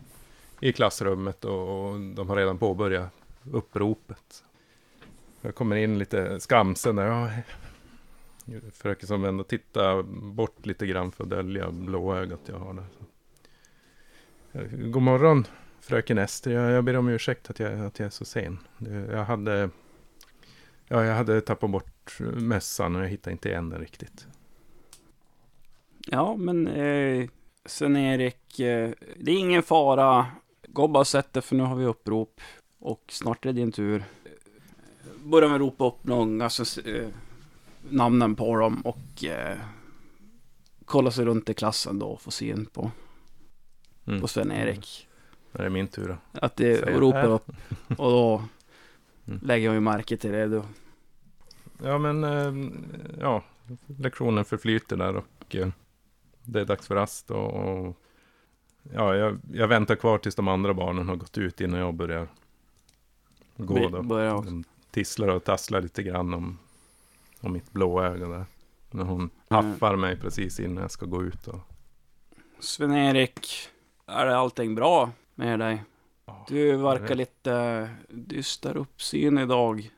i 0.59 0.73
klassrummet 0.73 1.45
och, 1.45 1.89
och 1.89 1.99
de 1.99 2.29
har 2.29 2.35
redan 2.35 2.57
påbörjat 2.57 3.09
uppropet. 3.51 4.43
Jag 5.41 5.55
kommer 5.55 5.75
in 5.75 5.99
lite 5.99 6.39
skamsen 6.39 6.95
där. 6.95 7.05
Ja, 7.05 7.29
försöker 8.71 9.07
som 9.07 9.25
ändå 9.25 9.43
titta 9.43 10.03
bort 10.03 10.65
lite 10.65 10.87
grann 10.87 11.11
för 11.11 11.23
att 11.23 11.29
dölja 11.29 11.71
blåögat 11.71 12.39
jag 12.45 12.59
har 12.59 12.73
där. 12.73 12.87
Eh, 14.51 14.89
god 14.89 15.01
morgon 15.01 15.47
fröken 15.87 16.17
Ester. 16.17 16.51
Jag, 16.51 16.71
jag 16.71 16.83
ber 16.83 16.97
om 16.97 17.09
ursäkt 17.09 17.49
att 17.49 17.59
jag, 17.59 17.79
att 17.79 17.99
jag 17.99 18.05
är 18.05 18.09
så 18.09 18.25
sen. 18.25 18.59
Jag 19.11 19.25
hade, 19.25 19.69
ja, 20.87 21.05
jag 21.05 21.15
hade 21.15 21.41
tappat 21.41 21.69
bort 21.69 22.17
mössan 22.19 22.95
och 22.95 23.01
jag 23.01 23.07
hittade 23.09 23.31
inte 23.31 23.49
igen 23.49 23.69
den 23.69 23.79
riktigt. 23.79 24.27
Ja, 26.07 26.35
men 26.35 26.67
eh, 26.67 27.29
Sven-Erik, 27.65 28.59
eh, 28.59 28.91
det 29.15 29.31
är 29.31 29.37
ingen 29.37 29.63
fara. 29.63 30.25
Gå 30.67 30.87
bara 30.87 30.99
och 30.99 31.07
sätt 31.07 31.33
dig 31.33 31.43
för 31.43 31.55
nu 31.55 31.63
har 31.63 31.75
vi 31.75 31.85
upprop. 31.85 32.41
Och 32.79 33.03
snart 33.09 33.45
är 33.45 33.53
det 33.53 33.59
din 33.59 33.71
tur. 33.71 34.03
Börja 35.23 35.47
med 35.47 35.55
att 35.55 35.61
ropa 35.61 35.87
upp 35.87 36.03
någon, 36.03 36.41
alltså, 36.41 36.89
eh, 36.89 37.07
namnen 37.89 38.35
på 38.35 38.55
dem 38.55 38.81
och 38.81 39.23
eh, 39.23 39.57
kolla 40.85 41.11
sig 41.11 41.25
runt 41.25 41.49
i 41.49 41.53
klassen 41.53 41.99
då 41.99 42.05
och 42.07 42.21
få 42.21 42.31
syn 42.31 42.65
på, 42.65 42.91
Mm. 44.07 44.21
på 44.21 44.27
Sven-Erik. 44.27 45.07
Det 45.51 45.63
är 45.65 45.69
min 45.69 45.87
tur 45.87 46.07
då. 46.07 46.39
Att 46.41 46.55
det 46.55 46.77
Säger 46.79 46.99
ropar 46.99 47.19
här. 47.21 47.27
upp. 47.27 47.51
Och 47.89 48.11
då 48.11 48.43
Mm. 49.27 49.39
lägger 49.43 49.65
jag 49.65 49.73
ju 49.73 49.79
märke 49.79 50.17
till 50.17 50.31
det 50.31 50.47
då. 50.47 50.65
Ja 51.83 51.97
men, 51.97 52.23
eh, 52.23 52.69
ja, 53.19 53.43
lektionen 53.85 54.45
förflyter 54.45 54.97
där 54.97 55.15
och 55.15 55.55
eh, 55.55 55.67
det 56.43 56.61
är 56.61 56.65
dags 56.65 56.87
för 56.87 56.95
rast 56.95 57.31
och, 57.31 57.53
och 57.53 57.97
ja, 58.93 59.15
jag, 59.15 59.39
jag 59.53 59.67
väntar 59.67 59.95
kvar 59.95 60.17
tills 60.17 60.35
de 60.35 60.47
andra 60.47 60.73
barnen 60.73 61.09
har 61.09 61.15
gått 61.15 61.37
ut 61.37 61.61
innan 61.61 61.79
jag 61.79 61.93
börjar 61.93 62.27
gå 63.57 63.89
då. 63.89 64.01
Börjar 64.03 64.33
De 64.43 64.63
tisslar 64.91 65.27
och 65.27 65.43
tasslar 65.43 65.81
lite 65.81 66.03
grann 66.03 66.33
om, 66.33 66.57
om 67.41 67.53
mitt 67.53 67.71
blå 67.71 68.03
öga 68.03 68.27
där. 68.27 68.45
När 68.91 69.03
hon 69.03 69.29
haffar 69.49 69.95
mig 69.95 70.17
precis 70.17 70.59
innan 70.59 70.81
jag 70.81 70.91
ska 70.91 71.05
gå 71.05 71.23
ut 71.23 71.47
och... 71.47 71.59
Sven-Erik, 72.59 73.69
är 74.05 74.27
allting 74.27 74.75
bra 74.75 75.11
med 75.35 75.59
dig? 75.59 75.83
Du 76.47 76.77
verkar 76.77 77.15
lite 77.15 77.89
dyster 78.09 78.77
uppsyn 78.77 79.37
idag. 79.37 79.91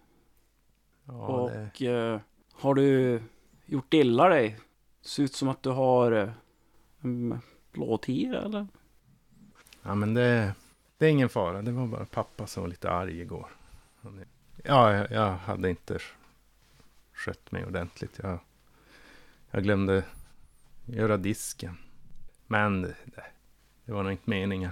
Ja, 1.06 1.14
och 1.14 1.52
det, 1.78 1.86
eh, 1.88 2.20
har 2.54 2.74
du 2.74 3.22
gjort 3.66 3.94
illa 3.94 4.30
dig? 4.30 4.60
Ser 5.02 5.24
ut 5.24 5.34
som 5.34 5.48
att 5.50 5.64
du 5.64 5.70
har 5.70 6.12
eh, 6.12 6.30
en 7.02 7.40
blåtira 7.72 8.42
eller? 8.42 8.68
ja 9.84 9.96
men 9.96 10.14
det, 10.14 10.54
det 10.98 11.06
är 11.06 11.10
ingen 11.10 11.30
fara. 11.30 11.62
Det 11.62 11.72
var 11.72 11.88
bara 11.88 12.06
pappa 12.06 12.48
som 12.48 12.64
var 12.64 12.70
lite 12.70 12.92
arg 12.92 13.22
igår. 13.22 13.48
Ja, 14.64 14.94
jag, 14.94 15.12
jag 15.12 15.32
hade 15.32 15.70
inte 15.70 16.00
skött 17.20 17.52
mig 17.52 17.66
ordentligt. 17.66 18.20
Jag, 18.24 18.40
jag 19.52 19.64
glömde 19.64 20.04
göra 20.86 21.18
disken. 21.18 21.78
Men 22.48 22.82
det, 22.82 22.96
det, 23.86 23.92
var 23.92 24.04
nog 24.04 24.12
inte 24.12 24.30
meningen. 24.30 24.72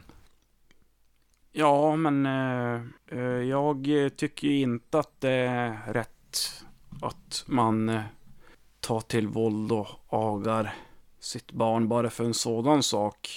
Ja, 1.52 1.96
men 1.96 2.26
eh, 2.26 2.82
eh, 3.08 3.20
jag 3.24 3.88
tycker 4.16 4.48
ju 4.48 4.60
inte 4.60 5.00
att 5.00 5.22
det 5.22 5.32
är 5.32 5.94
rätt 5.94 6.64
att 7.02 7.44
man 7.48 7.90
eh, 7.90 8.02
tar 8.80 9.02
till 9.02 9.28
våld 9.28 9.72
och 9.72 9.88
agar 10.08 10.74
sitt 11.20 11.52
barn 11.52 11.88
bara 11.88 12.10
för 12.10 12.24
en 12.24 12.34
sådan 12.34 12.84
sak. 12.84 13.30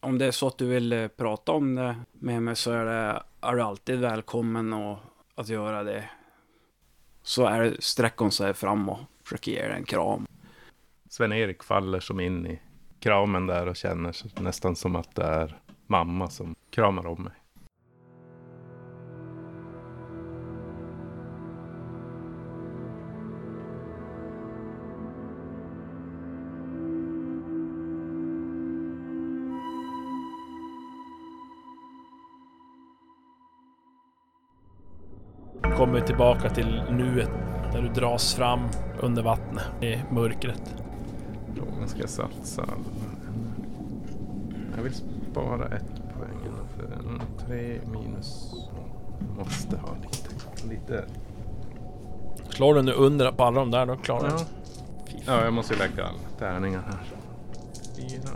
Om 0.00 0.18
det 0.18 0.26
är 0.26 0.30
så 0.30 0.46
att 0.46 0.58
du 0.58 0.66
vill 0.66 0.92
eh, 0.92 1.08
prata 1.08 1.52
om 1.52 1.74
det 1.74 1.96
med 2.12 2.42
mig 2.42 2.56
så 2.56 2.70
är, 2.70 2.84
det, 2.84 3.22
är 3.40 3.52
du 3.52 3.62
alltid 3.62 3.98
välkommen 3.98 4.72
att 5.34 5.48
göra 5.48 5.82
det. 5.82 6.10
Så 7.26 7.46
är 7.46 7.62
det, 7.62 7.82
sträcker 7.82 8.18
hon 8.18 8.32
sig 8.32 8.54
fram 8.54 8.88
och 8.88 8.98
försöker 9.22 9.52
ge 9.52 9.62
dig 9.62 9.76
en 9.76 9.84
kram. 9.84 10.26
Sven-Erik 11.08 11.62
faller 11.62 12.00
som 12.00 12.20
in 12.20 12.46
i 12.46 12.60
kramen 13.00 13.46
där 13.46 13.66
och 13.66 13.76
känner 13.76 14.40
nästan 14.42 14.76
som 14.76 14.96
att 14.96 15.14
det 15.14 15.24
är 15.24 15.58
mamma 15.86 16.28
som 16.28 16.54
kramar 16.70 17.06
om 17.06 17.22
mig. 17.22 17.32
Kommer 36.04 36.16
tillbaka 36.16 36.54
till 36.54 36.82
nuet 36.90 37.30
där 37.72 37.82
du 37.82 37.88
dras 37.88 38.34
fram 38.34 38.60
under 39.00 39.22
vattnet 39.22 39.64
i 39.80 39.98
mörkret. 40.10 40.74
Frågan 41.56 41.88
ska 41.88 42.00
jag 42.00 42.08
satsa. 42.08 42.64
Jag 44.76 44.82
vill 44.82 44.94
spara 45.30 45.66
ett 45.66 45.92
poäng. 46.18 46.52
För 46.76 46.82
en 46.84 47.22
tre 47.46 47.80
minus. 47.92 48.54
Måste 49.38 49.76
ha 49.76 49.88
lite. 50.02 50.68
lite. 50.68 51.04
Slår 52.48 52.74
du 52.74 52.82
nu 52.82 52.92
under 52.92 53.32
på 53.32 53.44
alla 53.44 53.60
de 53.60 53.70
där, 53.70 53.86
då 53.86 53.96
klarar 53.96 54.28
du 54.28 54.34
Ja. 54.36 54.44
ja, 55.26 55.44
jag 55.44 55.52
måste 55.52 55.74
ju 55.74 55.78
lägga 55.78 56.04
alla 56.04 56.18
tärningar 56.38 56.82
här. 56.86 56.98
Fyra. 57.96 58.30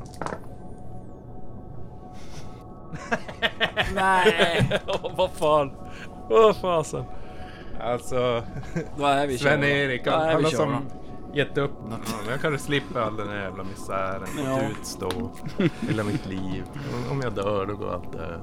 Nej! 3.95 4.81
Vad 5.17 5.31
fan. 5.31 5.73
Vad 6.29 6.57
fasen. 6.57 7.05
Alltså. 7.81 8.43
Sven-Erik, 9.39 10.05
Då 10.05 10.11
han, 10.11 10.45
har 10.45 10.51
som 10.51 10.87
gett 11.35 11.59
upp. 11.59 11.73
Jag 12.31 12.41
kanske 12.41 12.67
slipper 12.67 13.01
all 13.01 13.17
den 13.17 13.29
här 13.29 13.43
jävla 13.43 13.65
misären. 13.65 14.29
Ja. 14.45 14.61
utstå 14.71 15.31
hela 15.89 16.05
mitt 16.05 16.27
liv. 16.27 16.65
Om 17.11 17.21
jag 17.21 17.35
dör, 17.35 17.67
då 17.67 17.75
går 17.75 17.93
allt 17.93 18.15
över. 18.15 18.41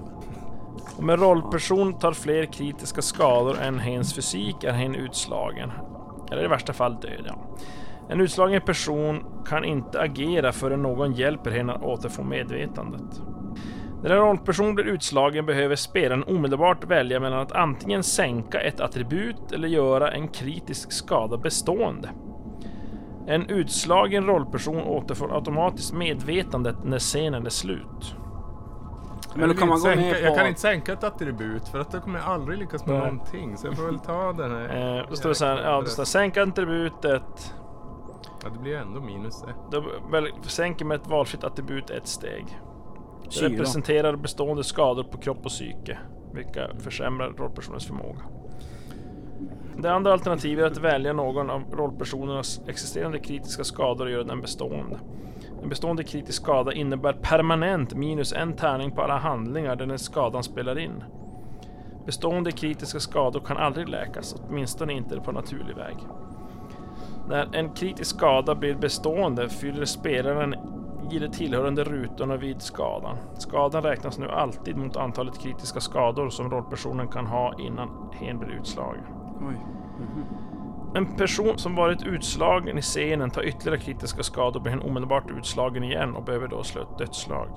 Om 0.97 1.09
en 1.09 1.17
rollperson 1.17 1.99
tar 1.99 2.11
fler 2.11 2.45
kritiska 2.45 3.01
skador 3.01 3.59
än 3.61 3.79
hens 3.79 4.13
fysik 4.13 4.63
är 4.63 4.71
hen 4.71 4.95
utslagen. 4.95 5.71
Eller 6.31 6.45
i 6.45 6.47
värsta 6.47 6.73
fall 6.73 6.95
död, 6.95 7.25
ja. 7.25 7.35
En 8.09 8.21
utslagen 8.21 8.61
person 8.61 9.23
kan 9.45 9.65
inte 9.65 10.01
agera 10.01 10.51
förrän 10.51 10.81
någon 10.81 11.13
hjälper 11.13 11.51
henne 11.51 11.73
att 11.73 11.83
återfå 11.83 12.23
medvetandet. 12.23 13.21
När 14.03 14.09
en 14.09 14.17
rollperson 14.17 14.75
blir 14.75 14.85
utslagen 14.85 15.45
behöver 15.45 15.75
spelaren 15.75 16.23
omedelbart 16.23 16.83
välja 16.83 17.19
mellan 17.19 17.39
att 17.39 17.51
antingen 17.51 18.03
sänka 18.03 18.61
ett 18.61 18.79
attribut 18.79 19.51
eller 19.51 19.67
göra 19.67 20.11
en 20.11 20.27
kritisk 20.27 20.91
skada 20.91 21.37
bestående. 21.37 22.09
En 23.27 23.49
utslagen 23.49 24.25
rollperson 24.25 24.83
återfår 24.83 25.35
automatiskt 25.35 25.93
medvetandet 25.93 26.75
när 26.83 26.99
scenen 26.99 27.45
är 27.45 27.49
slut. 27.49 28.15
Men 29.35 29.49
då 29.49 29.55
kan 29.55 29.67
man 29.67 29.77
inte 29.77 29.89
gå 29.89 29.95
sänka, 29.95 30.11
med 30.11 30.21
på... 30.21 30.27
Jag 30.27 30.37
kan 30.37 30.47
inte 30.47 30.61
sänka 30.61 30.93
ett 30.93 31.03
attribut 31.03 31.67
för 31.67 31.79
att 31.79 31.91
då 31.91 31.99
kommer 31.99 32.19
jag 32.19 32.27
aldrig 32.27 32.59
lyckas 32.59 32.85
med 32.85 32.99
Nej. 32.99 33.11
någonting. 33.11 33.57
Så 33.57 33.67
jag 33.67 33.77
får 33.77 33.85
väl 33.85 33.99
ta 33.99 34.33
den 34.33 34.51
här. 34.51 34.97
Eh, 34.97 35.05
då 35.09 35.15
står 35.15 35.29
det 35.29 35.35
så 35.35 35.45
här, 35.45 35.61
ja, 35.63 35.81
det 35.81 35.89
står 35.89 36.03
sänka 36.03 36.43
attributet. 36.43 37.53
Ja, 38.43 38.49
det 38.53 38.59
blir 38.59 38.71
ju 38.71 38.77
ändå 38.77 39.01
minus 39.01 39.43
ett. 39.43 39.71
Då 39.71 39.83
väl, 40.11 40.29
sänker 40.41 40.85
med 40.85 41.01
ett 41.01 41.07
valfritt 41.07 41.43
attribut 41.43 41.89
ett 41.89 42.07
steg. 42.07 42.59
Det 43.25 43.31
Kyla. 43.31 43.49
representerar 43.49 44.15
bestående 44.15 44.63
skador 44.63 45.03
på 45.03 45.17
kropp 45.17 45.45
och 45.45 45.51
psyke, 45.51 45.97
vilka 46.33 46.69
försämrar 46.79 47.29
rollpersonens 47.29 47.87
förmåga. 47.87 48.21
Det 49.77 49.91
andra 49.91 50.13
alternativet 50.13 50.65
är 50.65 50.71
att 50.71 50.77
välja 50.77 51.13
någon 51.13 51.49
av 51.49 51.63
rollpersonernas 51.71 52.61
existerande 52.67 53.19
kritiska 53.19 53.63
skador 53.63 54.05
och 54.05 54.11
göra 54.11 54.23
den 54.23 54.41
bestående. 54.41 54.99
En 55.63 55.69
bestående 55.69 56.03
kritisk 56.03 56.41
skada 56.41 56.73
innebär 56.73 57.13
permanent 57.13 57.93
minus 57.93 58.33
en 58.33 58.53
tärning 58.53 58.91
på 58.91 59.01
alla 59.01 59.17
handlingar 59.17 59.75
där 59.75 59.85
den 59.85 59.99
skadan 59.99 60.43
spelar 60.43 60.79
in. 60.79 61.03
Bestående 62.05 62.51
kritiska 62.51 62.99
skador 62.99 63.39
kan 63.39 63.57
aldrig 63.57 63.89
läkas, 63.89 64.35
åtminstone 64.47 64.93
inte 64.93 65.19
på 65.19 65.31
naturlig 65.31 65.75
väg. 65.75 65.95
När 67.29 67.55
en 67.55 67.69
kritisk 67.69 68.15
skada 68.15 68.55
blir 68.55 68.75
bestående 68.75 69.49
fyller 69.49 69.85
spelaren 69.85 70.55
i 71.11 71.19
de 71.19 71.27
tillhörande 71.27 71.83
rutorna 71.83 72.37
vid 72.37 72.61
skadan. 72.61 73.17
Skadan 73.37 73.83
räknas 73.83 74.17
nu 74.17 74.29
alltid 74.29 74.77
mot 74.77 74.95
antalet 74.95 75.39
kritiska 75.39 75.79
skador 75.79 76.29
som 76.29 76.51
rollpersonen 76.51 77.07
kan 77.07 77.25
ha 77.25 77.53
innan 77.59 77.89
hen 78.13 78.39
blir 78.39 78.49
utslagen. 78.49 79.03
Oj. 79.49 79.55
En 80.95 81.15
person 81.15 81.57
som 81.57 81.75
varit 81.75 82.03
utslagen 82.03 82.77
i 82.77 82.81
scenen 82.81 83.29
tar 83.29 83.43
ytterligare 83.43 83.79
kritiska 83.79 84.23
skador 84.23 84.59
blir 84.59 84.71
hen 84.71 84.81
omedelbart 84.81 85.31
utslagen 85.37 85.83
igen 85.83 86.15
och 86.15 86.23
behöver 86.23 86.47
då 86.47 86.63
slå 86.63 86.81
ett 86.81 86.97
dödsslag. 86.97 87.49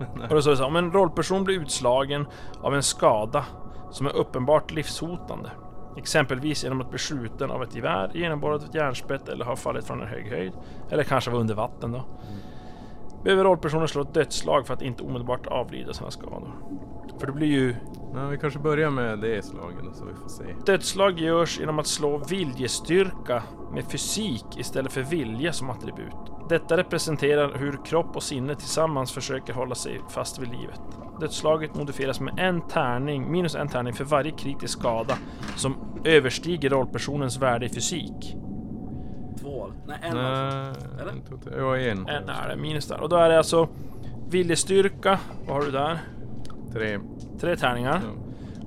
Och 0.22 0.34
då 0.34 0.42
står 0.42 0.50
det 0.50 0.56
så 0.56 0.62
här, 0.62 0.68
om 0.68 0.76
en 0.76 0.92
rollperson 0.92 1.44
blir 1.44 1.60
utslagen 1.60 2.26
av 2.60 2.74
en 2.74 2.82
skada 2.82 3.44
som 3.90 4.06
är 4.06 4.16
uppenbart 4.16 4.70
livshotande, 4.70 5.50
exempelvis 5.96 6.64
genom 6.64 6.80
att 6.80 6.90
bli 6.90 6.98
skjuten 6.98 7.50
av 7.50 7.62
ett 7.62 7.74
gevär, 7.74 8.10
genomborrat 8.14 8.62
ett 8.62 8.74
järnspett 8.74 9.28
eller 9.28 9.44
har 9.44 9.56
fallit 9.56 9.84
från 9.84 10.00
en 10.00 10.08
hög 10.08 10.28
höjd, 10.28 10.52
eller 10.90 11.04
kanske 11.04 11.30
var 11.30 11.38
under 11.38 11.54
vatten 11.54 11.92
då, 11.92 12.04
behöver 13.24 13.44
rollpersonen 13.44 13.88
slå 13.88 14.02
ett 14.02 14.14
dödsslag 14.14 14.66
för 14.66 14.74
att 14.74 14.82
inte 14.82 15.02
omedelbart 15.02 15.46
avlida 15.46 15.92
sina 15.92 16.10
skador. 16.10 16.52
För 17.18 17.26
det 17.26 17.32
blir 17.32 17.48
ju 17.48 17.76
Ja, 18.14 18.26
vi 18.26 18.38
kanske 18.38 18.58
börjar 18.58 18.90
med 18.90 19.18
det 19.18 19.44
slaget 19.44 19.84
då, 19.84 19.92
så 19.92 20.04
vi 20.04 20.14
får 20.14 20.28
se. 20.28 20.44
Dödsslag 20.66 21.20
görs 21.20 21.60
genom 21.60 21.78
att 21.78 21.86
slå 21.86 22.18
viljestyrka 22.18 23.42
med 23.72 23.84
fysik 23.84 24.44
istället 24.56 24.92
för 24.92 25.02
vilja 25.02 25.52
som 25.52 25.70
attribut. 25.70 26.14
Detta 26.48 26.76
representerar 26.76 27.58
hur 27.58 27.84
kropp 27.84 28.16
och 28.16 28.22
sinne 28.22 28.54
tillsammans 28.54 29.12
försöker 29.12 29.52
hålla 29.52 29.74
sig 29.74 30.00
fast 30.08 30.38
vid 30.38 30.48
livet. 30.48 30.80
Dödsslaget 31.20 31.74
modifieras 31.74 32.20
med 32.20 32.38
en 32.38 32.60
tärning, 32.60 33.32
minus 33.32 33.54
en 33.54 33.68
tärning 33.68 33.94
för 33.94 34.04
varje 34.04 34.30
kritisk 34.30 34.78
skada 34.78 35.14
som 35.56 35.76
överstiger 36.04 36.70
rollpersonens 36.70 37.38
värde 37.38 37.66
i 37.66 37.68
fysik. 37.68 38.36
Två? 39.40 39.66
Nej, 39.86 39.96
en 40.02 40.16
alltså. 40.16 40.86
Eller? 41.00 41.14
Ja, 41.58 41.76
en. 41.78 41.98
En 42.08 42.28
är 42.28 42.48
det, 42.48 42.56
minus 42.56 42.86
där. 42.88 43.00
Och 43.00 43.08
då 43.08 43.16
är 43.16 43.28
det 43.28 43.38
alltså 43.38 43.68
viljestyrka, 44.28 45.18
vad 45.46 45.56
har 45.56 45.62
du 45.64 45.70
där? 45.70 45.98
Tre. 46.72 46.98
Tre 47.40 47.56
tärningar. 47.56 48.02
Ja, 48.04 48.10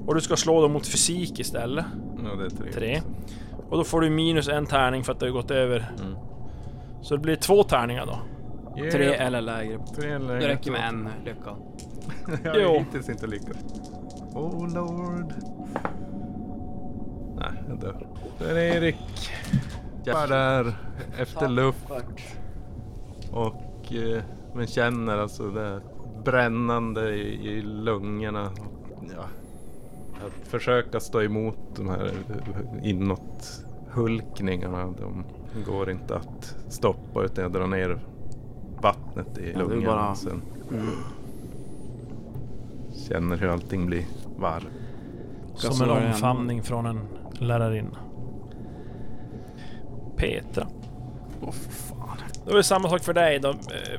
Och 0.07 0.15
du 0.15 0.21
ska 0.21 0.35
slå 0.35 0.61
dem 0.61 0.71
mot 0.71 0.87
fysik 0.87 1.39
istället. 1.39 1.85
ja 2.23 2.35
det 2.35 2.45
är 2.45 2.49
tre. 2.49 2.71
Tre. 2.71 3.01
Och 3.69 3.77
då 3.77 3.83
får 3.83 4.01
du 4.01 4.09
minus 4.09 4.47
en 4.47 4.65
tärning 4.65 5.03
för 5.03 5.11
att 5.13 5.19
det 5.19 5.25
har 5.25 5.33
gått 5.33 5.51
över. 5.51 5.91
Mm. 6.01 6.15
Så 7.01 7.15
det 7.15 7.21
blir 7.21 7.35
två 7.35 7.63
tärningar 7.63 8.05
då. 8.05 8.19
Yeah. 8.79 8.91
Tre 8.91 9.13
eller 9.13 9.41
lägre. 9.41 9.79
Tre 9.99 10.11
eller 10.11 10.39
Det 10.39 10.47
räcker 10.47 10.71
med 10.71 10.87
en 10.89 11.09
lycka. 11.25 11.55
Jag 12.43 12.51
har 12.53 12.59
Jo. 12.59 12.77
hittills 12.79 13.09
inte 13.09 13.27
lyckats. 13.27 13.63
Oh 14.33 14.73
lord. 14.73 15.33
Nej, 17.35 17.63
jag 17.69 17.79
dör. 17.79 18.07
Där 18.39 18.55
är 18.55 18.57
Erik. 18.75 18.95
Jag 20.05 20.23
är 20.23 20.27
där 20.27 20.73
efter 21.17 21.47
luft 21.47 21.87
och 23.31 23.93
eh, 23.93 24.23
men 24.55 24.67
känner 24.67 25.17
alltså 25.17 25.49
det 25.51 25.81
brännande 26.25 27.09
i, 27.15 27.47
i 27.49 27.61
lungorna. 27.61 28.51
Ja, 29.17 29.23
att 30.25 30.47
försöka 30.47 30.99
stå 30.99 31.21
emot 31.21 31.57
de 31.75 31.89
här 31.89 32.11
inåt 32.83 33.63
hulkningarna. 33.91 34.85
De 34.85 35.23
går 35.65 35.89
inte 35.89 36.15
att 36.15 36.55
stoppa 36.69 37.23
utan 37.23 37.43
jag 37.43 37.51
drar 37.51 37.67
ner 37.67 37.99
vattnet 38.81 39.37
i 39.37 39.53
lungan. 39.53 39.83
bara- 39.85 40.15
Sen 40.15 40.41
Mm. 40.71 40.85
känner 43.07 43.37
hur 43.37 43.47
allting 43.47 43.85
blir 43.85 44.05
varmt. 44.37 44.67
Som 45.55 45.89
en- 45.89 46.07
omfamning 46.07 46.63
från 46.63 46.85
en 46.85 46.99
lärarinna. 47.39 47.97
Petra. 50.27 50.67
Åh 51.41 51.51
för 51.51 51.71
fan. 51.71 52.17
Det 52.45 52.49
var 52.49 52.57
ju 52.57 52.63
samma 52.63 52.89
sak 52.89 53.03
för 53.03 53.13
dig 53.13 53.39
då 53.39 53.49
eh, 53.49 53.55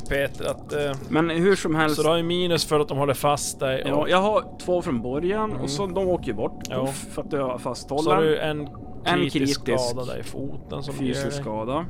Peter. 0.08 0.50
Att, 0.50 0.72
eh, 0.72 0.92
Men 1.08 1.30
hur 1.30 1.56
som 1.56 1.74
helst. 1.74 1.96
så 1.96 2.02
du 2.02 2.08
har 2.08 2.16
ju 2.16 2.22
minus 2.22 2.64
för 2.64 2.80
att 2.80 2.88
de 2.88 2.98
håller 2.98 3.14
fast 3.14 3.60
dig. 3.60 3.82
Ja, 3.86 3.94
och 3.94 4.08
jag 4.08 4.22
har 4.22 4.58
två 4.58 4.82
från 4.82 5.02
början 5.02 5.50
Mm. 5.50 5.62
och 5.62 5.70
så 5.70 5.86
de 5.86 6.08
åker 6.08 6.26
ju 6.26 6.34
bort. 6.34 6.62
Ja. 6.70 6.86
För 6.86 7.22
att 7.22 7.32
jag 7.32 7.48
har 7.58 7.74
så 7.74 8.10
har 8.10 8.22
du 8.22 8.38
en 8.38 8.68
En 9.04 9.18
kritisk, 9.20 9.64
kritisk 9.64 9.90
skada 9.90 10.04
där 10.04 10.20
i 10.20 10.22
foten 10.22 10.82
som 10.82 10.94
Fysisk 10.94 11.32
skada. 11.36 11.86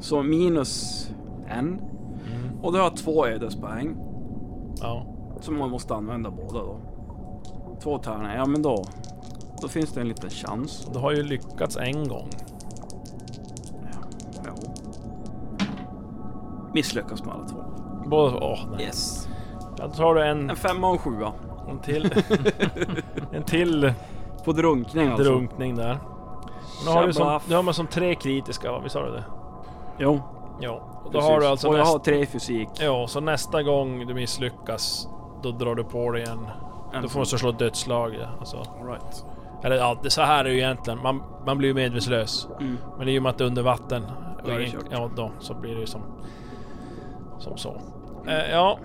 Så 0.00 0.22
minus 0.22 1.06
en. 1.48 1.58
Mm. 1.58 1.80
Och 2.62 2.72
då 2.72 2.78
har 2.78 2.84
jag 2.84 2.96
två 2.96 3.26
ödespoäng. 3.26 3.96
Ja. 4.80 5.06
Som 5.40 5.58
man 5.58 5.70
måste 5.70 5.94
använda 5.94 6.30
båda 6.30 6.58
då. 6.58 6.80
Två 7.82 7.98
tärningar, 7.98 8.36
ja 8.36 8.46
men 8.46 8.62
då. 8.62 8.84
Då 9.62 9.68
finns 9.68 9.92
det 9.92 10.00
en 10.00 10.08
liten 10.08 10.30
chans. 10.30 10.88
Du 10.92 10.98
har 10.98 11.12
ju 11.12 11.22
lyckats 11.22 11.76
en 11.76 12.08
gång. 12.08 12.28
Misslyckas 16.76 17.24
med 17.24 17.34
alla 17.34 17.44
två. 17.44 17.64
Båda... 18.06 18.36
Åh, 18.40 18.58
nej. 18.70 18.84
Yes. 18.86 19.28
Ja, 19.78 19.86
då 19.86 19.92
tar 19.92 20.14
du 20.14 20.22
en, 20.22 20.50
En 20.50 20.56
femma 20.56 20.86
och 20.88 20.92
en 20.92 20.98
sjua. 20.98 21.32
en 21.68 21.78
till... 21.78 22.12
en 23.32 23.42
till 23.42 23.92
På 24.44 24.52
drunkning 24.52 25.08
alltså. 25.08 25.24
drunkning 25.24 25.74
där. 25.76 25.98
Nu 26.84 26.90
har 26.90 27.06
du, 27.06 27.12
som, 27.12 27.40
du 27.48 27.54
har 27.54 27.62
man 27.62 27.74
som 27.74 27.86
tre 27.86 28.14
kritiska 28.14 28.72
va? 28.72 28.80
Visst 28.84 28.94
har 28.94 29.02
du 29.02 29.12
det? 29.12 29.24
Jo. 29.98 30.20
Ja. 30.60 30.72
Och 31.04 31.12
då 31.12 31.18
precis. 31.18 31.30
har 31.30 31.40
du 31.40 31.46
alltså 31.46 31.68
och 31.68 31.74
jag 31.74 31.78
nästa... 31.78 31.92
har 31.92 31.98
tre 31.98 32.20
i 32.20 32.26
fysik. 32.26 32.68
Ja, 32.80 33.06
så 33.08 33.20
nästa 33.20 33.62
gång 33.62 34.06
du 34.06 34.14
misslyckas 34.14 35.08
då 35.42 35.50
drar 35.50 35.74
du 35.74 35.84
på 35.84 36.10
dig 36.10 36.22
en... 36.22 36.46
En 36.92 37.02
Då 37.02 37.08
får 37.08 37.20
du 37.20 37.26
så 37.26 37.38
slå 37.38 37.50
ett 37.50 37.58
dödslag. 37.58 38.14
ja, 38.20 38.26
Alltså. 38.38 38.56
All 38.56 38.86
right. 38.86 39.24
Eller 39.62 39.76
ja, 39.76 39.96
det, 40.02 40.10
så 40.10 40.22
här 40.22 40.40
är 40.40 40.44
det 40.44 40.50
ju 40.52 40.58
egentligen. 40.58 41.02
Man, 41.02 41.22
man 41.46 41.58
blir 41.58 41.68
ju 41.68 41.74
medvetslös. 41.74 42.48
Mm. 42.60 42.76
Men 42.98 43.08
i 43.08 43.18
och 43.18 43.22
med 43.22 43.30
att 43.30 43.38
det 43.38 43.44
är 43.44 43.46
under 43.46 43.62
vatten. 43.62 44.02
Då 44.44 44.50
är 44.50 44.58
det 44.58 44.64
och- 44.66 44.72
kört. 44.72 44.84
Ja, 44.90 45.10
då 45.16 45.30
så 45.38 45.54
blir 45.54 45.74
det 45.74 45.80
ju 45.80 45.86
som... 45.86 46.02
Som 47.38 47.58
så. 47.58 47.80
Eh, 48.26 48.50
ja. 48.50 48.78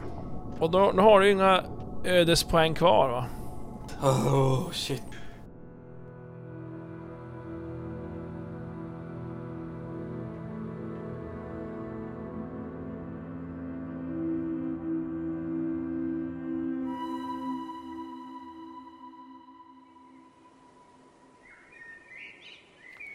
Och 0.60 0.72
då, 0.72 0.92
då 0.92 1.02
har 1.02 1.20
du 1.20 1.32
inga 1.32 1.64
ödespoäng 2.04 2.74
kvar 2.74 3.10
va? 3.10 3.26
Oh 4.10 4.72
shit. 4.72 5.04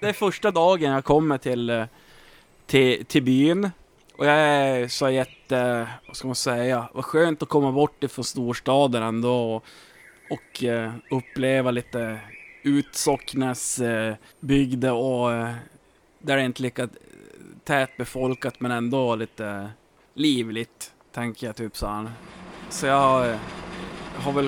Det 0.00 0.10
är 0.10 0.12
första 0.12 0.50
dagen 0.50 0.92
jag 0.92 1.04
kommer 1.04 1.38
till, 1.38 1.70
eh, 1.70 1.84
till, 2.66 3.04
till 3.04 3.22
byn. 3.22 3.70
Och 4.18 4.26
jag 4.26 4.34
är 4.36 4.88
så 4.88 5.10
jätte, 5.10 5.88
vad 6.06 6.16
ska 6.16 6.28
man 6.28 6.34
säga, 6.34 6.88
vad 6.92 7.04
skönt 7.04 7.42
att 7.42 7.48
komma 7.48 7.72
bort 7.72 8.04
ifrån 8.04 8.24
storstaden 8.24 9.02
ändå. 9.02 9.54
Och, 9.56 9.64
och 10.30 10.64
eh, 10.64 10.92
uppleva 11.10 11.70
lite 11.70 12.20
Utsocknes 12.62 13.78
eh, 13.78 14.14
bygder 14.40 14.92
och 14.92 15.32
eh, 15.32 15.54
där 16.18 16.36
det 16.36 16.44
inte 16.44 16.60
är 16.60 16.62
lika 16.62 16.88
tätbefolkat 17.64 18.60
men 18.60 18.70
ändå 18.70 19.14
lite 19.14 19.70
livligt, 20.14 20.92
tänker 21.12 21.46
jag 21.46 21.56
typ 21.56 21.76
så 21.76 21.86
här. 21.86 22.10
Så 22.70 22.86
jag 22.86 23.30
eh, 23.30 23.36
har 24.16 24.32
väl 24.32 24.46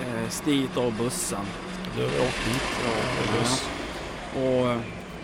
eh, 0.00 0.28
stigit 0.28 0.76
av 0.76 0.96
bussen. 0.98 1.44
Du 1.96 2.02
har 2.02 2.08
åkt 2.08 2.44
dit. 2.44 2.62
Ja. 2.84 3.38
buss. 3.38 3.68
Och 4.34 4.70
eh, 4.70 4.80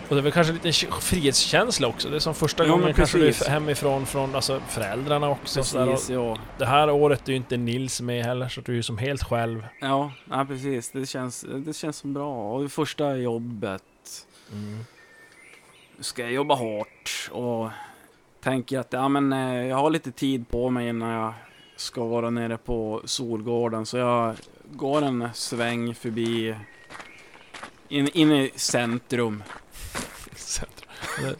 Och 0.09 0.15
det 0.15 0.19
är 0.19 0.23
väl 0.23 0.31
kanske 0.31 0.53
lite 0.53 0.71
frihetskänsla 1.01 1.87
också. 1.87 2.09
Det 2.09 2.15
är 2.15 2.19
som 2.19 2.35
första 2.35 2.65
Ja, 2.65 2.71
gången 2.71 2.93
kanske 2.93 3.17
du 3.17 3.27
är 3.27 3.49
hemifrån 3.49 4.05
från 4.05 4.35
alltså, 4.35 4.59
föräldrarna 4.59 5.29
också. 5.29 5.59
precis, 5.59 6.09
Och 6.09 6.15
ja. 6.15 6.37
det 6.57 6.65
här 6.65 6.89
året 6.89 7.27
är 7.27 7.31
ju 7.31 7.37
inte 7.37 7.57
Nils 7.57 8.01
med 8.01 8.25
heller, 8.25 8.49
så 8.49 8.61
du 8.61 8.71
är 8.71 8.75
ju 8.75 8.83
som 8.83 8.97
helt 8.97 9.23
själv. 9.23 9.67
Ja, 9.81 10.11
nej, 10.25 10.45
precis. 10.45 10.91
Det 10.91 11.05
känns, 11.05 11.45
det 11.65 11.73
känns 11.75 11.97
som 11.97 12.13
bra. 12.13 12.53
Och 12.53 12.63
det 12.63 12.69
första 12.69 13.17
jobbet. 13.17 13.83
Nu 15.97 16.03
ska 16.03 16.21
jag 16.21 16.31
jobba 16.31 16.55
hårt 16.55 17.29
och 17.31 17.69
tänker 18.43 18.79
att 18.79 18.93
ja, 18.93 19.07
men, 19.09 19.33
eh, 19.33 19.67
jag 19.67 19.75
har 19.77 19.89
lite 19.89 20.11
tid 20.11 20.49
på 20.49 20.69
mig 20.69 20.87
innan 20.89 21.09
jag 21.09 21.33
ska 21.75 22.03
vara 22.05 22.29
nere 22.29 22.57
på 22.57 23.01
Solgården. 23.05 23.85
Så 23.85 23.97
jag 23.97 24.35
går 24.71 25.01
en 25.01 25.29
sväng 25.33 25.95
förbi 25.95 26.55
in, 27.89 28.07
in 28.13 28.31
i 28.31 28.51
centrum. 28.55 29.43
Centrum. 30.37 31.35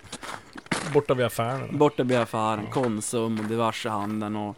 Borta 0.94 1.14
vid 1.14 1.26
affären. 1.26 1.78
Borta 1.78 2.04
vid 2.04 2.18
affären, 2.18 2.68
Konsum 2.72 3.40
och 3.40 3.46
diverse 3.46 3.90
handeln. 3.90 4.36
Och, 4.36 4.58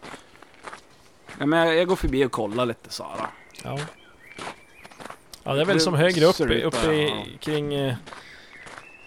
ja, 1.40 1.46
men 1.46 1.60
jag, 1.60 1.78
jag 1.78 1.88
går 1.88 1.96
förbi 1.96 2.26
och 2.26 2.32
kollar 2.32 2.66
lite 2.66 2.90
så 2.90 3.04
här. 3.04 3.28
Ja. 3.64 3.80
Ja, 5.44 5.54
det 5.54 5.62
är 5.62 5.66
väl 5.66 5.80
som 5.80 5.94
högre 5.94 6.26
upp, 6.26 6.40
uppe 6.40 6.88
där, 6.88 6.92
i, 6.92 7.10
ja. 7.10 7.24
kring 7.40 7.74
eh, 7.74 7.96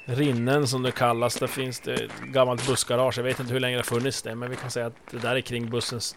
Rinnen 0.04 0.68
som 0.68 0.82
det 0.82 0.92
kallas. 0.92 1.34
Där 1.34 1.46
finns 1.46 1.80
det 1.80 1.94
ett 1.94 2.20
gammalt 2.20 2.66
bussgarage. 2.66 3.18
Jag 3.18 3.24
vet 3.24 3.40
inte 3.40 3.52
hur 3.52 3.60
länge 3.60 3.76
det 3.76 3.78
har 3.78 4.00
funnits 4.00 4.22
det, 4.22 4.34
men 4.34 4.50
vi 4.50 4.56
kan 4.56 4.70
säga 4.70 4.86
att 4.86 4.96
det 5.10 5.18
där 5.18 5.36
är 5.36 5.40
kring 5.40 5.70
bussens 5.70 6.16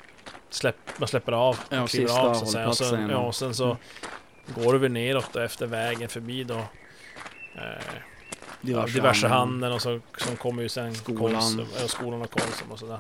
släpp, 0.50 0.76
man 0.98 1.08
släpper 1.08 1.32
av. 1.32 1.60
Ja, 1.70 1.82
och 1.82 1.90
kliver 1.90 2.20
av, 2.20 2.34
så 2.34 2.44
att 2.44 2.52
säga. 2.52 2.68
Och 2.68 2.78
sen, 2.78 3.02
ja, 3.02 3.12
ja. 3.12 3.18
och 3.18 3.36
sen 3.36 3.54
så 3.54 3.78
går 4.56 4.74
du 4.74 4.80
väl 4.80 4.92
neråt 4.92 5.30
då, 5.34 5.40
efter 5.40 5.68
vägen 5.68 6.10
förbi 6.10 6.44
då. 6.44 6.58
Eh, 7.56 7.86
diverse, 8.66 8.94
diverse 8.94 9.28
handeln 9.28 9.74
och 9.74 9.82
så 9.82 10.00
som 10.18 10.36
kommer 10.36 10.64
ju 10.64 10.70
sen 10.70 10.96
Skolan. 10.96 11.42
Konsum, 11.42 11.66
ja, 11.80 11.88
skolan 11.88 12.22
och 12.22 12.32
Konsum 12.32 12.72
och 12.72 12.80
sådär. 12.80 13.00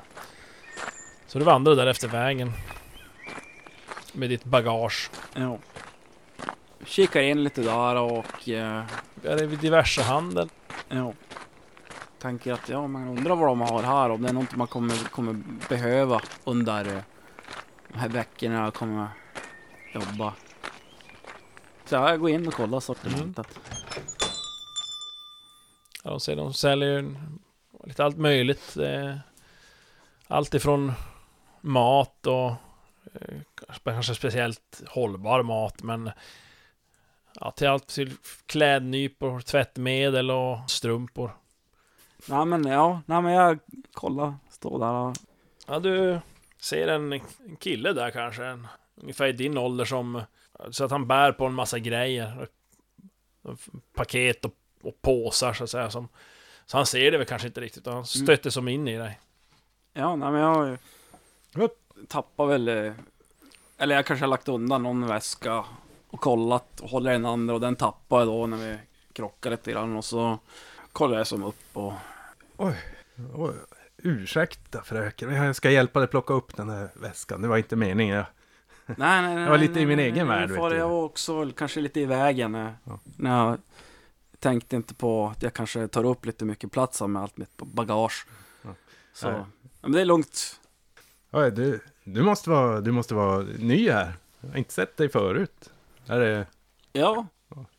Så 1.27 1.39
du 1.39 1.45
vandrar 1.45 1.75
där 1.75 1.87
efter 1.87 2.07
vägen. 2.07 2.51
Med 4.13 4.29
ditt 4.29 4.43
bagage. 4.43 5.09
Ja. 5.33 5.57
Kikar 6.85 7.21
in 7.21 7.43
lite 7.43 7.61
där 7.61 7.95
och 7.95 8.49
eh, 8.49 8.83
Är 9.23 9.35
det 9.37 9.45
vid 9.45 9.59
diverse 9.59 10.01
handel? 10.01 10.49
ja. 10.89 11.13
Tänker 12.19 12.53
att 12.53 12.69
ja, 12.69 12.87
man 12.87 13.07
undrar 13.07 13.35
vad 13.35 13.47
de 13.47 13.61
har 13.61 13.83
här. 13.83 14.09
Om 14.09 14.21
det 14.21 14.29
är 14.29 14.33
något 14.33 14.55
man 14.55 14.67
kommer, 14.67 15.09
kommer 15.09 15.33
behöva 15.69 16.21
under 16.43 16.85
eh, 16.95 17.01
de 17.87 17.99
här 17.99 18.09
veckorna 18.09 18.63
jag 18.63 18.73
kommer 18.73 19.07
jobba. 19.93 20.33
Så 21.85 21.95
jag 21.95 22.19
går 22.19 22.29
in 22.29 22.47
och 22.47 22.53
kollar 22.53 22.79
sortimentet. 22.79 23.59
Ja, 26.05 26.11
de 26.11 26.19
säger 26.19 26.37
de 26.37 26.53
säljer 26.53 26.89
ju 26.89 27.15
lite 27.83 28.03
allt 28.05 28.17
möjligt. 28.17 28.77
Eh, 28.77 29.15
Allt 30.27 30.53
ifrån 30.53 30.91
mat 31.61 32.27
och 32.27 32.51
eh, 33.13 33.39
kanske 33.83 34.15
speciellt 34.15 34.83
hållbar 34.87 35.43
mat 35.43 35.83
men 35.83 36.11
ja, 37.39 37.51
till 37.51 37.67
allt 37.67 37.87
till 37.87 38.13
klädnypor, 38.45 39.39
tvättmedel 39.39 40.31
och 40.31 40.57
strumpor. 40.67 41.31
Nej 42.29 42.45
men 42.45 42.65
ja, 42.65 43.01
nej 43.05 43.21
men 43.21 43.33
jag 43.33 43.59
kollar, 43.93 44.33
står 44.49 44.79
där 44.79 44.91
och 44.93 45.15
Ja, 45.67 45.79
du 45.79 46.19
ser 46.59 46.87
en, 46.87 47.13
en 47.13 47.21
kille 47.59 47.93
där 47.93 48.11
kanske, 48.11 48.45
en, 48.45 48.67
ungefär 48.95 49.27
i 49.27 49.31
din 49.31 49.57
ålder 49.57 49.85
som 49.85 50.21
så 50.69 50.85
att 50.85 50.91
han 50.91 51.07
bär 51.07 51.31
på 51.31 51.45
en 51.45 51.53
massa 51.53 51.79
grejer. 51.79 52.47
Paket 53.93 54.45
och, 54.45 54.53
och 54.87 55.01
påsar 55.01 55.53
så 55.53 55.63
att 55.63 55.69
säga. 55.69 55.89
Som, 55.89 56.07
så 56.65 56.77
han 56.77 56.85
ser 56.85 57.11
det 57.11 57.17
väl 57.17 57.27
kanske 57.27 57.47
inte 57.47 57.61
riktigt, 57.61 57.85
han 57.87 58.05
stöter 58.05 58.49
som 58.49 58.67
in 58.67 58.87
i 58.87 58.97
dig. 58.97 59.19
Ja, 59.93 60.15
nej 60.15 60.31
men 60.31 60.41
jag 60.41 60.77
jag 61.53 61.69
tappar 62.07 62.45
väl... 62.45 62.67
eh, 62.67 62.93
Eller 63.77 63.95
jag 63.95 64.05
kanske 64.05 64.23
har 64.23 64.29
lagt 64.29 64.47
undan 64.47 64.83
någon 64.83 65.07
väska 65.07 65.65
och 66.07 66.19
kollat 66.21 66.79
och 66.79 66.89
håller 66.89 67.11
den 67.11 67.25
andra 67.25 67.53
och 67.53 67.61
den 67.61 67.75
tappar 67.75 68.19
jag 68.19 68.27
då 68.27 68.47
när 68.47 68.57
vi 68.57 68.77
krockar 69.13 69.49
lite 69.49 69.71
grann 69.71 69.95
och 69.97 70.05
så 70.05 70.39
kollar 70.91 71.17
jag 71.17 71.27
som 71.27 71.43
upp 71.43 71.77
och... 71.77 71.93
Oj, 72.57 72.75
ursäkta 73.97 74.83
fröken, 74.83 75.33
jag 75.33 75.55
ska 75.55 75.71
hjälpa 75.71 75.99
dig 75.99 76.07
plocka 76.07 76.33
upp 76.33 76.55
den 76.57 76.69
här 76.69 76.89
väskan. 76.93 77.41
Det 77.41 77.47
var 77.47 77.57
inte 77.57 77.75
meningen. 77.75 78.15
Jag... 78.15 78.25
Nej, 78.85 79.21
nej, 79.21 79.35
nej. 79.35 79.43
Jag 79.43 79.49
var 79.51 79.57
lite 79.57 79.79
i 79.79 79.85
min 79.85 79.97
nej, 79.97 80.05
egen 80.05 80.27
nej, 80.27 80.39
värld, 80.47 80.55
far. 80.55 80.71
Jag 80.71 80.89
var 80.89 81.03
också 81.03 81.51
kanske 81.57 81.81
lite 81.81 81.99
i 81.99 82.05
vägen 82.05 82.51
när, 82.51 82.75
Ja. 82.83 82.99
när 83.17 83.37
jag 83.45 83.57
tänkte 84.39 84.75
inte 84.75 84.93
på 84.93 85.27
att 85.27 85.43
jag 85.43 85.53
kanske 85.53 85.87
tar 85.87 86.03
upp 86.03 86.25
lite 86.25 86.45
mycket 86.45 86.71
plats 86.71 87.01
med 87.01 87.21
allt 87.21 87.37
mitt 87.37 87.57
bagage. 87.57 88.27
Ja. 88.61 88.69
Så, 89.13 89.27
ja, 89.27 89.45
men 89.81 89.91
det 89.91 90.01
är 90.01 90.05
lugnt. 90.05 90.59
Oj, 91.31 91.51
du, 91.51 91.79
du, 92.03 92.23
måste 92.23 92.49
vara, 92.49 92.81
du 92.81 92.91
måste 92.91 93.13
vara 93.13 93.45
ny 93.59 93.89
här. 93.89 94.13
Jag 94.41 94.49
har 94.49 94.57
inte 94.57 94.73
sett 94.73 94.97
dig 94.97 95.09
förut. 95.09 95.69
Är 96.07 96.19
det... 96.19 96.47
Ja, 96.91 97.27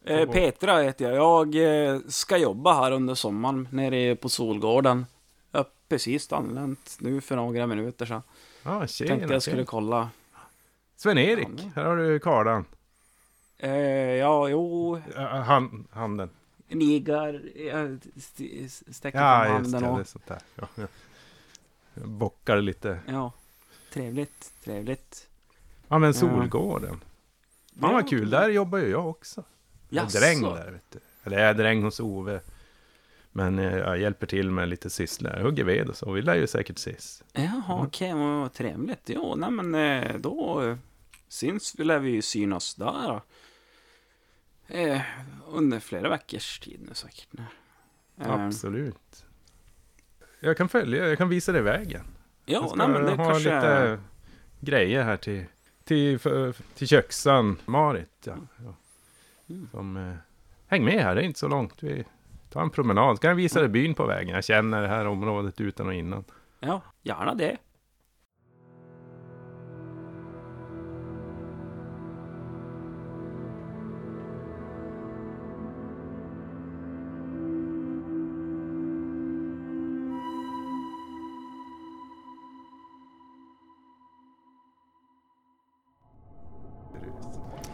Eh, 0.04 0.30
Petra 0.30 0.82
heter 0.82 1.12
jag. 1.12 1.14
Jag 1.14 1.88
eh, 1.94 2.00
ska 2.08 2.36
jobba 2.36 2.74
här 2.74 2.92
under 2.92 3.14
sommaren 3.14 3.68
nere 3.70 4.16
på 4.16 4.28
Solgården. 4.28 5.06
Jag 5.52 5.58
har 5.58 5.66
precis 5.88 6.32
anlänt 6.32 6.96
nu 7.00 7.20
för 7.20 7.36
några 7.36 7.66
minuter 7.66 8.06
sedan. 8.06 8.22
Ja, 8.62 8.86
tjena. 8.86 9.08
Tänkte 9.08 9.32
jag 9.32 9.42
skulle 9.42 9.56
tjena. 9.56 9.66
kolla. 9.66 10.10
Sven-Erik, 10.96 11.48
här 11.74 11.84
har 11.84 11.96
du 11.96 12.18
kardan. 12.18 12.64
Eh, 13.58 13.70
ja, 13.70 14.48
jo, 14.48 15.00
Han, 15.46 15.88
handen. 15.90 16.30
Nigar. 16.68 17.42
St- 18.16 18.68
sträcker 18.68 19.18
Ja, 19.18 19.44
fram 19.44 19.48
det. 19.48 19.52
handen 19.52 19.82
Det 19.82 19.88
och... 20.00 20.06
sånt 20.08 20.26
där. 20.26 20.38
Ja, 20.54 20.68
ja. 20.74 20.86
Bockar 21.94 22.60
lite. 22.60 22.98
Ja, 23.06 23.32
trevligt, 23.92 24.52
trevligt. 24.64 25.28
Ja, 25.88 25.98
men 25.98 26.08
Ja. 26.08 26.12
Solgården. 26.12 27.00
Fan 27.80 27.94
vad 27.94 28.08
kul, 28.08 28.30
där 28.30 28.48
jobbar 28.48 28.78
ju 28.78 28.88
jag 28.88 29.08
också. 29.10 29.44
Jag 29.88 30.14
är 30.14 30.20
dräng 30.20 30.42
där, 30.42 30.70
vet 30.70 30.90
du. 30.92 30.98
Eller 31.24 31.38
jag 31.38 31.48
är 31.50 31.54
dräng 31.54 31.82
hos 31.82 32.00
Ove. 32.00 32.40
Men 33.32 33.58
eh, 33.58 33.76
jag 33.76 33.98
hjälper 33.98 34.26
till 34.26 34.50
med 34.50 34.68
lite 34.68 34.90
sysslor. 34.90 35.40
Hugger 35.42 35.64
ved 35.64 35.88
och 35.88 35.96
så. 35.96 36.12
Vi 36.12 36.22
lär 36.22 36.34
ju 36.34 36.46
säkert 36.46 36.76
ses. 36.78 37.22
Jaha, 37.32 37.82
okej, 37.86 38.14
men 38.14 38.40
vad 38.40 38.52
trevligt. 38.52 39.00
Jo, 39.06 39.34
nej 39.36 39.50
men 39.50 39.74
eh, 39.74 40.16
då 40.18 40.62
eh, 40.62 40.76
syns 41.28 41.74
vi, 41.78 41.84
lär 41.84 41.98
vi 41.98 42.10
ju 42.10 42.22
synas 42.22 42.74
där. 42.74 43.20
Eh, 44.68 45.00
under 45.48 45.80
flera 45.80 46.08
veckors 46.08 46.58
tid 46.58 46.80
nu 46.88 46.94
säkert. 46.94 47.28
nu. 47.30 47.44
Eh, 48.20 48.30
Absolut. 48.32 49.24
Jag 50.40 50.56
kan 50.56 50.68
följa, 50.68 51.08
jag 51.08 51.18
kan 51.18 51.28
visa 51.28 51.52
dig 51.52 51.62
vägen. 51.62 52.04
jag 52.44 52.62
Ja, 52.62 52.68
ska 52.68 52.76
nej 52.76 52.88
men 52.88 53.04
det 53.04 53.10
ha 53.14 53.30
kanske... 53.30 53.54
lite 53.54 53.98
grejer 54.60 55.02
här 55.02 55.16
till, 55.16 55.44
till, 55.84 56.18
till 56.74 56.88
köksan 56.88 57.56
Marit. 57.64 58.08
Ja. 58.24 58.36
Ja. 58.64 58.74
Mm. 59.48 59.68
Som, 59.70 59.96
eh, 59.96 60.14
häng 60.66 60.84
med 60.84 61.02
här, 61.02 61.14
det 61.14 61.20
är 61.20 61.24
inte 61.24 61.38
så 61.38 61.48
långt. 61.48 61.82
Vi 61.82 62.04
tar 62.50 62.62
en 62.62 62.70
promenad. 62.70 63.16
Ska 63.16 63.28
jag 63.28 63.34
visa 63.34 63.60
dig 63.60 63.68
byn 63.68 63.94
på 63.94 64.06
vägen? 64.06 64.34
Jag 64.34 64.44
känner 64.44 64.82
det 64.82 64.88
här 64.88 65.06
området 65.06 65.60
utan 65.60 65.86
och 65.86 65.94
innan. 65.94 66.24
Ja, 66.60 66.80
gärna 67.02 67.34
det. 67.34 67.56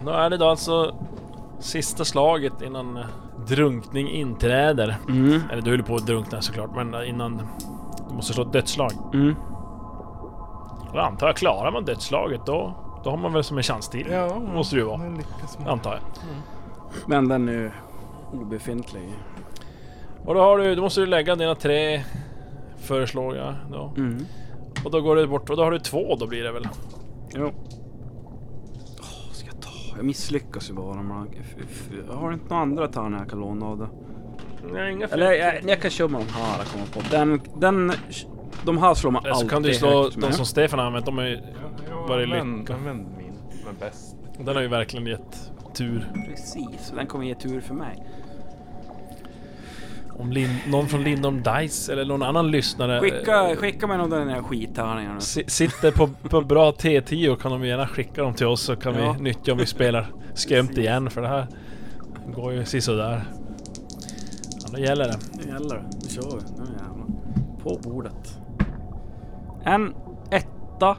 Då 0.04 0.10
är 0.10 0.30
det 0.30 0.36
då 0.36 0.48
alltså 0.48 0.94
sista 1.58 2.04
slaget 2.04 2.62
innan 2.62 2.98
drunkning 3.48 4.08
inträder. 4.10 4.96
Mm. 5.08 5.42
Eller 5.52 5.62
du 5.62 5.70
höll 5.70 5.82
på 5.82 5.94
att 5.94 6.06
drunkna 6.06 6.40
såklart, 6.40 6.70
men 6.76 7.04
innan 7.04 7.42
du 8.08 8.14
måste 8.14 8.32
slå 8.32 8.42
ett 8.42 8.52
dödsslag. 8.52 8.92
Mm. 9.14 9.34
Då 10.92 10.98
antar 10.98 11.26
jag, 11.26 11.36
klarar 11.36 11.72
man 11.72 11.84
dödsslaget 11.84 12.46
då, 12.46 12.74
då 13.04 13.10
har 13.10 13.16
man 13.16 13.32
väl 13.32 13.44
som 13.44 13.56
en 13.56 13.62
chans 13.62 13.88
till. 13.88 14.06
Ja, 14.10 14.38
Måste 14.38 14.76
det 14.76 14.80
ju 14.80 14.86
vara. 14.86 14.98
man. 14.98 15.22
Antar 15.66 15.92
jag. 15.92 16.00
Men 17.06 17.28
den 17.28 17.48
är 17.48 17.52
ju 17.52 17.70
obefintlig. 18.32 19.12
Och 20.24 20.34
då 20.34 20.40
har 20.40 20.58
du, 20.58 20.74
då 20.74 20.82
måste 20.82 21.00
du 21.00 21.06
lägga 21.06 21.36
dina 21.36 21.54
tre 21.54 22.04
föreslår 22.78 23.36
jag 23.36 23.54
då. 23.70 23.92
Mm. 23.96 24.26
Och 24.84 24.90
då 24.90 25.00
går 25.00 25.16
det 25.16 25.26
bort, 25.26 25.50
och 25.50 25.56
då 25.56 25.64
har 25.64 25.70
du 25.70 25.78
två 25.78 26.16
då 26.16 26.26
blir 26.26 26.42
det 26.42 26.52
väl? 26.52 26.68
Jo. 27.34 27.50
Jag 29.96 30.04
misslyckas 30.04 30.70
ju 30.70 30.74
bara. 30.74 31.02
Man, 31.02 31.28
har 32.10 32.32
inte 32.32 32.44
några 32.48 32.62
andra 32.62 32.88
tärningar 32.88 33.18
jag 33.18 33.28
kan 33.30 33.40
låna 33.40 33.66
av 33.66 33.78
det. 33.78 33.88
Nej, 34.72 34.92
inga 34.92 35.06
Eller 35.06 35.32
jag, 35.32 35.64
jag 35.64 35.80
kan 35.82 35.90
köra 35.90 36.08
med 36.08 36.20
de 36.20 36.32
här 36.32 36.58
jag 36.58 36.66
kommer 36.66 36.86
på. 36.86 37.00
Den, 37.10 37.40
den, 37.60 37.92
de 38.64 38.78
här 38.78 38.94
slår 38.94 39.10
man 39.10 39.22
Eller 39.24 39.34
så 39.34 39.36
alltid 39.38 39.50
kan 39.50 39.62
du 39.62 39.74
slå 39.74 40.02
med. 40.02 40.30
de 40.30 40.32
som 40.32 40.46
Stefan 40.46 40.78
har 40.78 40.86
använt, 40.86 41.06
de 41.06 41.18
är 41.18 41.26
ju, 41.26 41.34
Ja, 41.90 42.06
Var 42.08 42.18
det 42.18 42.24
använd- 42.24 42.58
lycka? 42.58 42.74
Använd 42.74 43.06
min, 43.18 43.32
men 43.64 43.74
bäst. 43.80 44.16
den 44.38 44.54
har 44.54 44.62
ju 44.62 44.68
verkligen 44.68 45.06
gett 45.06 45.50
tur. 45.74 46.12
Precis, 46.28 46.92
den 46.96 47.06
kommer 47.06 47.24
ge 47.24 47.34
tur 47.34 47.60
för 47.60 47.74
mig. 47.74 48.02
Om 50.18 50.32
Lin, 50.32 50.56
någon 50.68 50.86
från 50.88 51.02
Lindholm 51.04 51.42
Dice 51.42 51.92
eller 51.92 52.04
någon 52.04 52.22
annan 52.22 52.50
lyssnare 52.50 53.00
Skicka, 53.00 53.56
skicka 53.56 53.86
mig 53.86 53.98
någon 53.98 54.12
av 54.12 54.18
den 54.18 54.28
här 54.28 54.42
skittärningarna. 54.42 55.20
si- 55.20 55.44
sitter 55.50 55.90
på, 55.90 56.08
på 56.28 56.40
bra 56.40 56.70
T10 56.70 57.36
kan 57.36 57.50
de 57.52 57.64
gärna 57.66 57.86
skicka 57.86 58.22
dem 58.22 58.34
till 58.34 58.46
oss 58.46 58.60
så 58.60 58.76
kan 58.76 58.94
Ja. 58.94 59.12
vi 59.18 59.22
nyttja 59.22 59.52
om 59.52 59.58
vi 59.58 59.66
spelar 59.66 60.06
skömt 60.48 60.78
igen 60.78 61.10
för 61.10 61.22
det 61.22 61.28
här 61.28 61.46
går 62.36 62.52
ju 62.52 62.64
sisådär. 62.64 63.22
Ja, 64.62 64.68
då 64.72 64.78
gäller 64.78 65.04
det. 65.04 65.18
Nu 65.32 65.48
gäller 65.52 65.74
det. 65.76 65.82
Nu 66.02 66.08
kör 66.08 66.22
vi. 66.22 66.62
Nu 66.62 66.64
jävlar. 66.72 67.06
På 67.62 67.78
bordet. 67.90 68.38
En 69.64 69.94
etta 70.30 70.96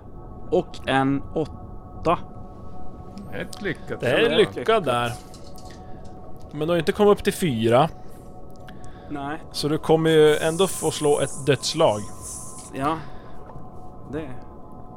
och 0.52 0.90
en 0.90 1.22
åtta. 1.36 2.20
Ett 3.42 3.62
lyckat. 3.62 4.00
Det 4.02 4.08
är 4.08 4.38
lyckat. 4.38 4.86
där. 4.86 5.12
Men 6.52 6.68
du 6.68 6.74
har 6.74 6.78
inte 6.80 6.92
kommit 6.92 7.12
upp 7.12 7.24
till 7.24 7.34
fyra. 7.34 7.90
Nej. 9.14 9.40
Så 9.52 9.68
du 9.68 9.78
kommer 9.78 10.10
ju 10.10 10.36
ändå 10.36 10.68
få 10.68 10.92
slå 10.92 11.20
ett 11.20 11.46
dödslag. 11.46 12.00
Ja. 12.74 12.98
Det. 14.12 14.30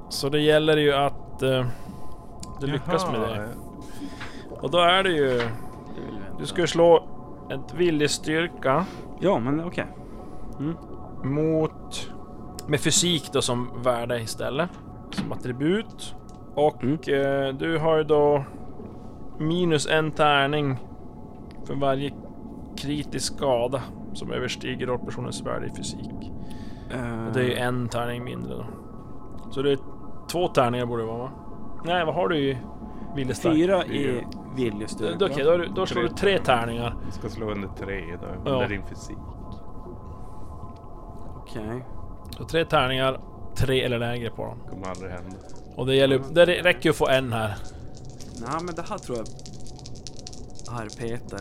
Så 0.09 0.29
det 0.29 0.41
gäller 0.41 0.77
ju 0.77 0.93
att 0.93 1.43
eh, 1.43 1.67
du 2.61 2.67
lyckas 2.67 3.07
med 3.11 3.21
det. 3.21 3.49
Och 4.61 4.71
då 4.71 4.79
är 4.79 5.03
det 5.03 5.11
ju... 5.11 5.43
Du 6.39 6.47
ska 6.47 6.61
ju 6.61 6.67
slå 6.67 7.09
ett 7.51 7.75
viljestyrka 7.75 8.87
Ja, 9.21 9.39
men 9.39 9.65
okej. 9.65 9.87
mot... 11.25 12.11
Med 12.67 12.81
fysik 12.81 13.33
då 13.33 13.43
som 13.43 13.71
värde 13.83 14.21
istället. 14.21 14.71
Som 15.11 15.33
attribut. 15.33 16.15
Och 16.55 16.83
Mm. 16.85 16.95
eh, 16.95 17.55
du 17.55 17.79
har 17.79 17.97
ju 17.97 18.05
då 18.05 18.45
minus 19.39 19.87
en 19.87 20.11
tärning 20.13 20.77
för 21.65 21.75
varje 21.75 22.13
kritisk 22.77 23.35
skada 23.37 23.83
som 24.17 24.33
överstiger 24.33 24.87
rollpersonens 24.87 25.43
värde 25.43 25.67
i 25.67 25.71
fysik. 25.71 26.33
Uh, 26.95 27.33
det 27.35 27.41
är 27.41 27.45
ju 27.45 27.55
en 27.55 27.89
tärning 27.89 28.25
mindre 28.25 28.55
då. 28.55 28.67
Så 29.51 29.63
det 29.63 29.73
är 29.73 29.79
två 30.33 30.49
tärningar 30.49 30.87
borde 30.87 31.03
det 31.03 31.07
vara 31.07 31.19
va? 31.19 31.31
Nej, 31.85 32.05
vad 32.05 32.15
har 32.15 32.29
du 32.29 32.39
i 32.39 32.59
viljestark? 33.17 33.55
Fyra 33.55 33.85
i 33.87 34.25
viljestyrka. 34.57 35.19
Då- 35.19 35.27
Okej, 35.27 35.45
då, 35.45 35.51
är 35.51 35.59
du- 35.59 35.67
då 35.75 35.87
slår 35.87 36.03
du 36.03 36.09
tre 36.09 36.39
tärningar. 36.39 36.97
Du 37.07 37.13
ska 37.13 37.29
slå 37.29 37.51
under 37.51 37.69
tre 37.69 38.17
då, 38.21 38.27
Ja. 38.45 38.51
under 38.53 38.69
din 38.69 38.87
fysik. 38.87 39.17
Okej. 41.37 41.85
Så 42.31 42.45
tre 42.45 42.65
tärningar, 42.65 43.21
tre 43.57 43.83
eller 43.83 43.99
lägre 43.99 44.31
på 44.31 44.45
dem. 44.45 44.59
kommer 44.71 44.89
aldrig 44.89 45.11
hända. 45.13 45.37
Och 45.77 45.87
det 45.87 45.95
gäller 45.95 46.21
det 46.33 46.45
räcker 46.47 46.85
ju 46.85 46.91
att 46.91 46.97
få 46.97 47.09
en 47.09 47.33
här. 47.33 47.55
Nej, 48.41 48.61
men 48.63 48.75
det 48.75 48.85
här 48.91 48.99
tror 48.99 49.19
jag... 49.19 49.27
Herr 50.75 50.89
Peter 51.01 51.39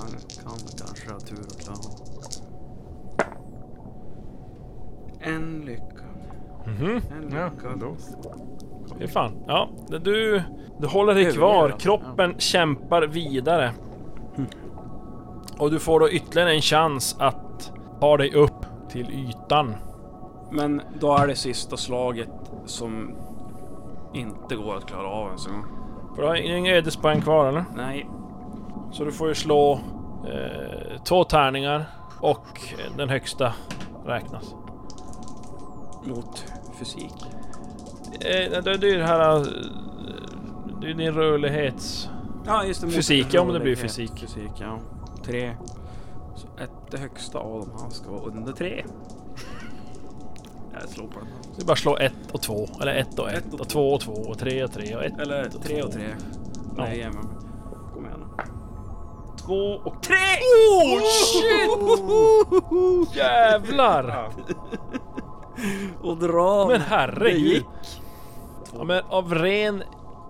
kan, 0.00 0.10
kan 0.44 0.56
kanske 0.86 1.12
ha 1.12 1.18
tur 1.20 1.38
att 1.38 1.60
klara. 1.60 1.78
En 5.20 5.60
lyckad. 5.66 6.04
Mhm. 6.66 6.86
En 6.96 7.36
Ja, 7.38 7.50
lyckad. 7.54 7.78
då. 7.80 7.94
Fy 8.98 9.06
fan. 9.08 9.32
Ja, 9.46 9.68
det- 9.88 9.98
du, 9.98 10.42
du 10.78 10.86
håller 10.86 11.14
dig 11.14 11.22
Överlever 11.26 11.52
kvar. 11.52 11.64
alltså. 11.70 11.78
Kroppen 11.78 12.34
kämpar 12.38 13.02
vidare. 13.02 13.72
Och 15.58 15.70
du 15.70 15.78
får 15.78 16.00
då 16.00 16.10
ytterligare 16.10 16.52
en 16.54 16.60
chans 16.62 17.16
att 17.18 17.72
ta 18.00 18.16
dig 18.16 18.34
upp 18.34 18.66
till 18.88 19.10
ytan. 19.10 19.74
Men 20.50 20.82
då 21.00 21.16
är 21.16 21.26
det 21.26 21.34
sista 21.36 21.76
slaget 21.76 22.28
som 22.66 23.14
inte 24.12 24.56
går 24.56 24.76
att 24.76 24.86
klara 24.86 25.06
av 25.08 25.26
ens 25.26 25.46
en 25.46 25.52
gång. 25.52 25.64
För 26.14 26.22
du 26.22 26.28
har 26.28 26.34
ingen 26.34 26.74
ödespoäng 26.74 27.20
kvar 27.20 27.46
eller? 27.46 27.64
Nej. 27.76 28.08
Så 28.92 29.04
du 29.04 29.12
får 29.12 29.28
ju 29.28 29.34
slå 29.34 29.72
eh, 30.26 31.02
två 31.04 31.24
tärningar 31.24 31.84
och 32.20 32.60
den 32.96 33.08
högsta 33.08 33.52
räknas. 34.06 34.54
Mot 36.04 36.44
fysik. 36.78 37.12
Eh, 38.20 38.62
det, 38.62 38.76
det 38.76 38.86
är 38.86 38.92
ju 38.92 38.98
det 38.98 39.06
här... 39.06 39.36
eh, 39.36 39.42
Det 40.80 40.90
är 40.90 40.94
din 40.94 41.14
rörlighets... 41.14 42.08
Ja, 42.46 42.64
just 42.64 42.80
det. 42.80 42.90
Fysik, 42.90 43.26
ja, 43.30 43.40
om 43.40 43.48
det 43.52 43.60
blir 43.60 43.76
fysik. 43.76 44.12
Fysik, 44.20 44.50
ja. 44.60 44.78
Tre. 45.24 45.56
Så 46.36 46.46
ett, 46.62 46.70
det 46.90 46.98
högsta 46.98 47.38
av 47.38 47.60
de 47.60 47.82
här 47.82 47.90
ska 47.90 48.10
vara 48.10 48.22
under 48.22 48.52
tre. 48.52 48.84
Jag 50.72 50.88
slår 50.88 51.06
på 51.06 51.18
den. 51.18 51.28
Det 51.56 51.62
är 51.62 51.66
bara 51.66 51.76
slå 51.76 51.96
ett 51.96 52.30
och 52.32 52.42
två. 52.42 52.68
Eller 52.82 52.94
ett 52.94 53.18
och 53.18 53.30
ett. 53.30 53.46
Ett 53.46 53.54
och 53.54 53.60
och 53.60 53.68
två 53.68 53.92
och 53.92 54.00
två 54.00 54.12
och 54.12 54.38
tre 54.38 54.64
och 54.64 54.72
tre 54.72 54.96
och 54.96 55.04
ett. 55.04 55.18
Eller 55.18 55.46
och 55.56 55.62
tre 55.62 55.82
och 55.82 55.92
tre. 55.92 56.02
Nej, 56.76 56.98
ja. 56.98 57.10
men 57.10 57.16
kom 57.16 57.24
igen 57.24 57.33
nu. 57.33 57.33
Två 59.44 59.80
och 59.84 60.02
tre! 60.02 60.16
Oh 60.70 61.00
shit! 61.32 63.16
Jävlar! 63.16 64.30
Och 66.02 66.16
dra. 66.16 66.66
Men 66.68 66.80
herregud. 66.80 67.64
Ja, 68.74 68.84
men 68.84 69.02
av 69.08 69.34
ren 69.34 69.82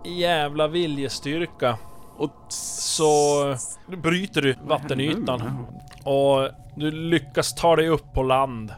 jävla 0.04 0.68
viljestyrka 0.68 1.78
Och 2.16 2.46
så 2.48 3.54
bryter 3.86 4.42
du 4.42 4.56
vattenytan. 4.64 5.66
Och 6.04 6.48
du 6.76 6.90
lyckas 6.90 7.54
ta 7.54 7.76
dig 7.76 7.88
upp 7.88 8.12
på 8.12 8.22
land. 8.22 8.74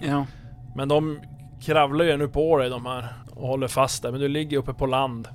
Ja. 0.00 0.26
Men 0.76 0.88
de 0.88 1.20
kravlar 1.62 2.04
ju 2.04 2.16
nu 2.16 2.28
på 2.28 2.58
dig 2.58 2.70
de 2.70 2.86
här 2.86 3.08
och 3.36 3.48
håller 3.48 3.68
fast 3.68 4.02
dig. 4.02 4.12
Men 4.12 4.20
du 4.20 4.28
ligger 4.28 4.58
uppe 4.58 4.74
på 4.74 4.86
land. 4.86 5.28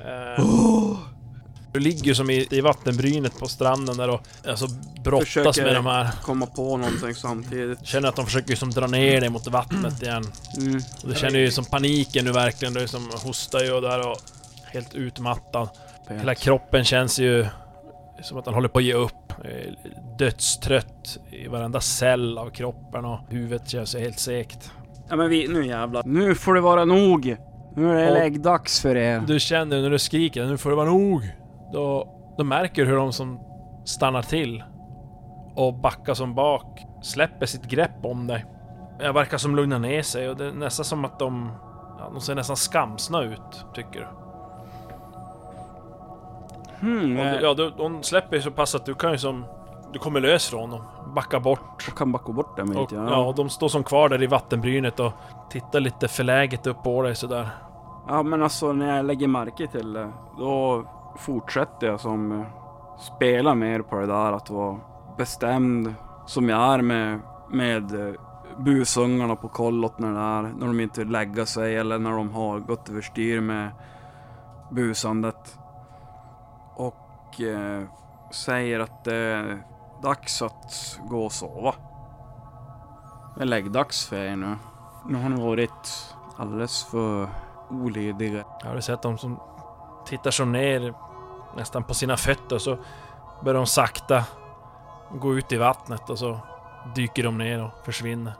Eh, 0.00 0.44
Du 1.72 1.80
ligger 1.80 2.14
som 2.14 2.30
i, 2.30 2.46
i 2.50 2.60
vattenbrynet 2.60 3.38
på 3.38 3.48
stranden 3.48 3.96
där 3.96 4.10
och 4.10 4.20
alltså, 4.46 4.66
brottas 5.04 5.26
Försöker- 5.26 5.64
med 5.64 5.74
de 5.74 5.86
här. 5.86 6.08
Komma 6.22 6.46
på 6.46 6.76
någonting 6.76 7.14
samtidigt. 7.14 7.86
Känner 7.86 8.08
att 8.08 8.16
de 8.16 8.26
försöker 8.26 8.56
som 8.56 8.70
dra 8.70 8.86
ner 8.86 9.20
dig 9.20 9.30
mot 9.30 9.46
vattnet 9.46 10.02
igen. 10.02 10.24
Mm. 10.60 10.80
Och 11.02 11.08
du 11.08 11.14
känner 11.14 11.38
ju 11.38 11.50
som 11.50 11.64
paniken 11.64 12.24
nu 12.24 12.32
verkligen. 12.32 12.74
Du 12.74 12.88
som 12.88 13.10
hostar 13.24 13.60
ju 13.60 13.72
och 13.72 13.82
där 13.82 14.10
och 14.10 14.16
helt 14.64 14.94
utmattad. 14.94 15.68
Hela 16.08 16.34
kroppen 16.34 16.84
känns 16.84 17.18
ju 17.18 17.46
som 18.22 18.38
att 18.38 18.44
den 18.44 18.54
håller 18.54 18.68
på 18.68 18.78
att 18.78 18.84
ge 18.84 18.94
upp. 18.94 19.32
Dödstrött 20.18 21.18
i 21.30 21.48
varenda 21.48 21.80
cell 21.80 22.38
av 22.38 22.50
kroppen 22.50 23.04
och 23.04 23.18
huvudet 23.28 23.68
känns 23.68 23.94
helt 23.94 24.18
segt. 24.18 24.70
Ja 25.08 25.16
men 25.16 25.28
vi, 25.28 25.48
nu 25.48 25.66
jävlar. 25.66 26.02
Nu 26.06 26.34
får 26.34 26.54
det 26.54 26.60
vara 26.60 26.84
nog! 26.84 27.36
Nu 27.76 27.90
är 27.90 28.04
det 28.04 28.10
läggdags 28.10 28.80
för 28.80 28.96
er. 28.96 29.22
Du 29.26 29.40
känner 29.40 29.82
när 29.82 29.90
du 29.90 29.98
skriker 29.98 30.46
nu 30.46 30.58
får 30.58 30.70
det 30.70 30.76
vara 30.76 30.90
nog. 30.90 31.30
Då, 31.72 32.08
då 32.38 32.44
märker 32.44 32.82
du 32.82 32.88
hur 32.88 32.96
de 32.96 33.12
som 33.12 33.40
stannar 33.84 34.22
till 34.22 34.64
och 35.54 35.74
backar 35.74 36.14
som 36.14 36.34
bak 36.34 36.82
släpper 37.02 37.46
sitt 37.46 37.64
grepp 37.64 38.04
om 38.04 38.26
dig. 38.26 38.44
Det 38.98 39.12
verkar 39.12 39.38
som 39.38 39.56
lugna 39.56 39.78
ner 39.78 40.02
sig 40.02 40.28
och 40.28 40.36
det 40.36 40.46
är 40.46 40.52
nästan 40.52 40.84
som 40.84 41.04
att 41.04 41.18
de... 41.18 41.52
Ja, 41.98 42.10
de 42.12 42.20
ser 42.20 42.34
nästan 42.34 42.56
skamsna 42.56 43.22
ut, 43.22 43.66
tycker 43.74 44.00
du. 44.00 44.06
Hmm, 46.80 47.16
Och, 47.18 47.24
eh, 47.24 47.40
ja, 47.40 47.54
de, 47.54 47.72
de 47.78 48.02
släpper 48.02 48.36
ju 48.36 48.42
så 48.42 48.50
pass 48.50 48.74
att 48.74 48.86
du 48.86 48.94
kan 48.94 49.12
ju 49.12 49.18
som... 49.18 49.44
Du 49.92 49.98
kommer 49.98 50.20
lös 50.20 50.48
från 50.50 50.70
dem. 50.70 50.82
Backar 51.14 51.40
bort. 51.40 51.84
jag 51.88 51.96
kan 51.96 52.12
backa 52.12 52.32
bort 52.32 52.56
med 52.56 52.76
Och, 52.76 52.82
lite. 52.82 52.94
ja, 52.94 53.16
och 53.26 53.34
de 53.34 53.48
står 53.48 53.68
som 53.68 53.84
kvar 53.84 54.08
där 54.08 54.22
i 54.22 54.26
vattenbrynet 54.26 55.00
och 55.00 55.12
tittar 55.50 55.80
lite 55.80 56.08
förläget 56.08 56.66
upp 56.66 56.82
på 56.82 57.02
dig 57.02 57.14
sådär. 57.14 57.48
Ja 58.08 58.22
men 58.22 58.42
alltså 58.42 58.72
när 58.72 58.96
jag 58.96 59.04
lägger 59.06 59.28
märke 59.28 59.66
till 59.66 59.92
det, 59.92 60.12
då 60.38 60.84
fortsätter 61.16 61.86
jag 61.86 62.00
som 62.00 62.32
eh, 62.32 62.46
spelar 62.98 63.54
mer 63.54 63.82
på 63.82 63.96
det 63.96 64.06
där 64.06 64.32
att 64.32 64.50
vara 64.50 64.80
bestämd 65.18 65.94
som 66.26 66.48
jag 66.48 66.74
är 66.74 66.82
med, 66.82 67.20
med 67.50 68.08
eh, 68.08 68.14
busungarna 68.58 69.36
på 69.36 69.48
kollot 69.48 69.98
när 69.98 70.12
det 70.14 70.20
är, 70.20 70.42
när 70.42 70.66
de 70.66 70.80
inte 70.80 71.00
vill 71.00 71.10
lägga 71.10 71.46
sig 71.46 71.76
eller 71.76 71.98
när 71.98 72.10
de 72.10 72.30
har 72.30 72.58
gått 72.58 72.88
överstyr 72.90 73.40
med 73.40 73.70
busandet. 74.70 75.58
Och 76.74 77.40
eh, 77.40 77.82
säger 78.30 78.80
att 78.80 79.04
det 79.04 79.16
är 79.16 79.62
dags 80.02 80.42
att 80.42 81.00
gå 81.08 81.24
och 81.24 81.32
sova. 81.32 81.74
Det 83.36 83.42
är 83.42 83.46
läggdags 83.46 84.06
för 84.06 84.16
er 84.16 84.36
nu. 84.36 84.56
Nu 85.08 85.22
har 85.22 85.28
ni 85.28 85.42
varit 85.42 86.14
alldeles 86.36 86.84
för 86.84 87.28
olydiga. 87.70 88.44
Jag 88.60 88.68
har 88.68 88.74
du 88.74 88.82
sett 88.82 89.02
dem 89.02 89.18
som 89.18 89.40
tittar 90.06 90.30
som 90.30 90.52
ner 90.52 90.94
nästan 91.56 91.84
på 91.84 91.94
sina 91.94 92.16
fötter 92.16 92.56
och 92.56 92.62
så 92.62 92.78
börjar 93.44 93.54
de 93.54 93.66
sakta 93.66 94.24
gå 95.14 95.34
ut 95.34 95.52
i 95.52 95.56
vattnet 95.56 96.10
och 96.10 96.18
så 96.18 96.38
dyker 96.94 97.22
de 97.22 97.38
ner 97.38 97.64
och 97.64 97.84
försvinner. 97.84 98.32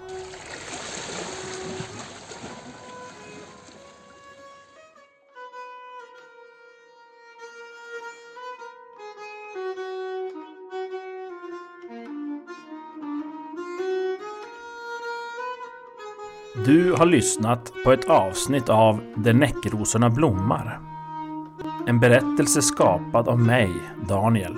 Du 16.65 16.93
har 16.93 17.07
lyssnat 17.07 17.73
på 17.85 17.93
ett 17.93 18.05
avsnitt 18.05 18.69
av 18.69 19.15
Där 19.17 19.33
näckrosorna 19.33 20.11
blommar. 20.11 20.92
En 21.87 22.01
berättelse 22.01 22.63
skapad 22.63 23.29
av 23.29 23.41
mig, 23.41 23.71
Daniel. 24.09 24.57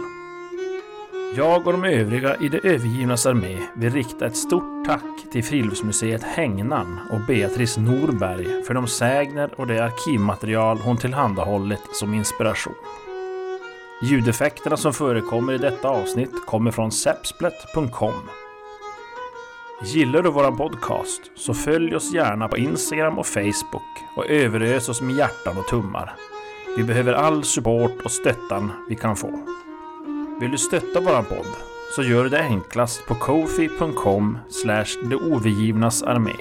Jag 1.37 1.67
och 1.67 1.73
de 1.73 1.85
övriga 1.85 2.37
i 2.37 2.49
Det 2.49 2.65
övergivnas 2.65 3.27
armé 3.27 3.59
vill 3.77 3.93
rikta 3.93 4.27
ett 4.27 4.37
stort 4.37 4.87
tack 4.87 5.33
till 5.33 5.45
Friluftsmuseet 5.45 6.23
Hängnan 6.23 6.99
och 7.11 7.21
Beatrice 7.27 7.77
Norberg 7.77 8.65
för 8.65 8.75
de 8.75 8.87
sägner 8.87 9.61
och 9.61 9.67
det 9.67 9.85
arkivmaterial 9.85 10.79
hon 10.79 10.97
tillhandahållit 10.97 11.89
som 11.93 12.15
inspiration. 12.15 12.75
Ljudeffekterna 14.03 14.77
som 14.77 14.93
förekommer 14.93 15.53
i 15.53 15.59
detta 15.59 15.89
avsnitt 15.89 16.47
kommer 16.47 16.71
från 16.71 16.93
sepsplet.com. 16.93 18.15
Gillar 19.85 20.23
du 20.23 20.31
våran 20.31 20.57
podcast 20.57 21.21
så 21.37 21.55
följ 21.55 21.97
oss 21.97 22.15
gärna 22.15 22.49
på 22.49 22.59
Instagram 22.59 23.19
och 23.19 23.27
Facebook 23.27 24.05
och 24.17 24.27
överös 24.27 24.89
oss 24.89 25.01
med 25.01 25.17
hjärtan 25.17 25.59
och 25.59 25.67
tummar. 25.67 26.15
Vi 26.77 26.85
behöver 26.85 27.13
all 27.13 27.45
support 27.45 28.01
och 28.05 28.11
stöttan 28.11 28.73
vi 28.89 28.97
kan 28.97 29.17
få. 29.17 29.31
Vill 30.41 30.51
du 30.51 30.59
stötta 30.59 31.01
våran 31.01 31.25
podd 31.25 31.47
så 31.97 32.03
gör 32.03 32.25
du 32.25 32.31
det 32.31 32.43
enklast 32.43 33.07
på 33.07 33.15
kofi.com 33.15 34.39
armé. 36.03 36.37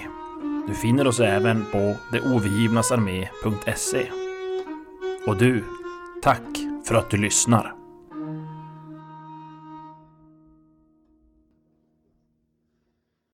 Du 0.68 0.74
finner 0.74 1.08
oss 1.08 1.20
även 1.20 1.66
på 1.72 1.96
deovergivnasarmé.se. 2.12 4.08
Och 5.28 5.38
du, 5.38 5.64
tack 6.22 6.42
för 6.88 6.96
att 6.96 7.10
du 7.10 7.18
lyssnar. 7.18 7.83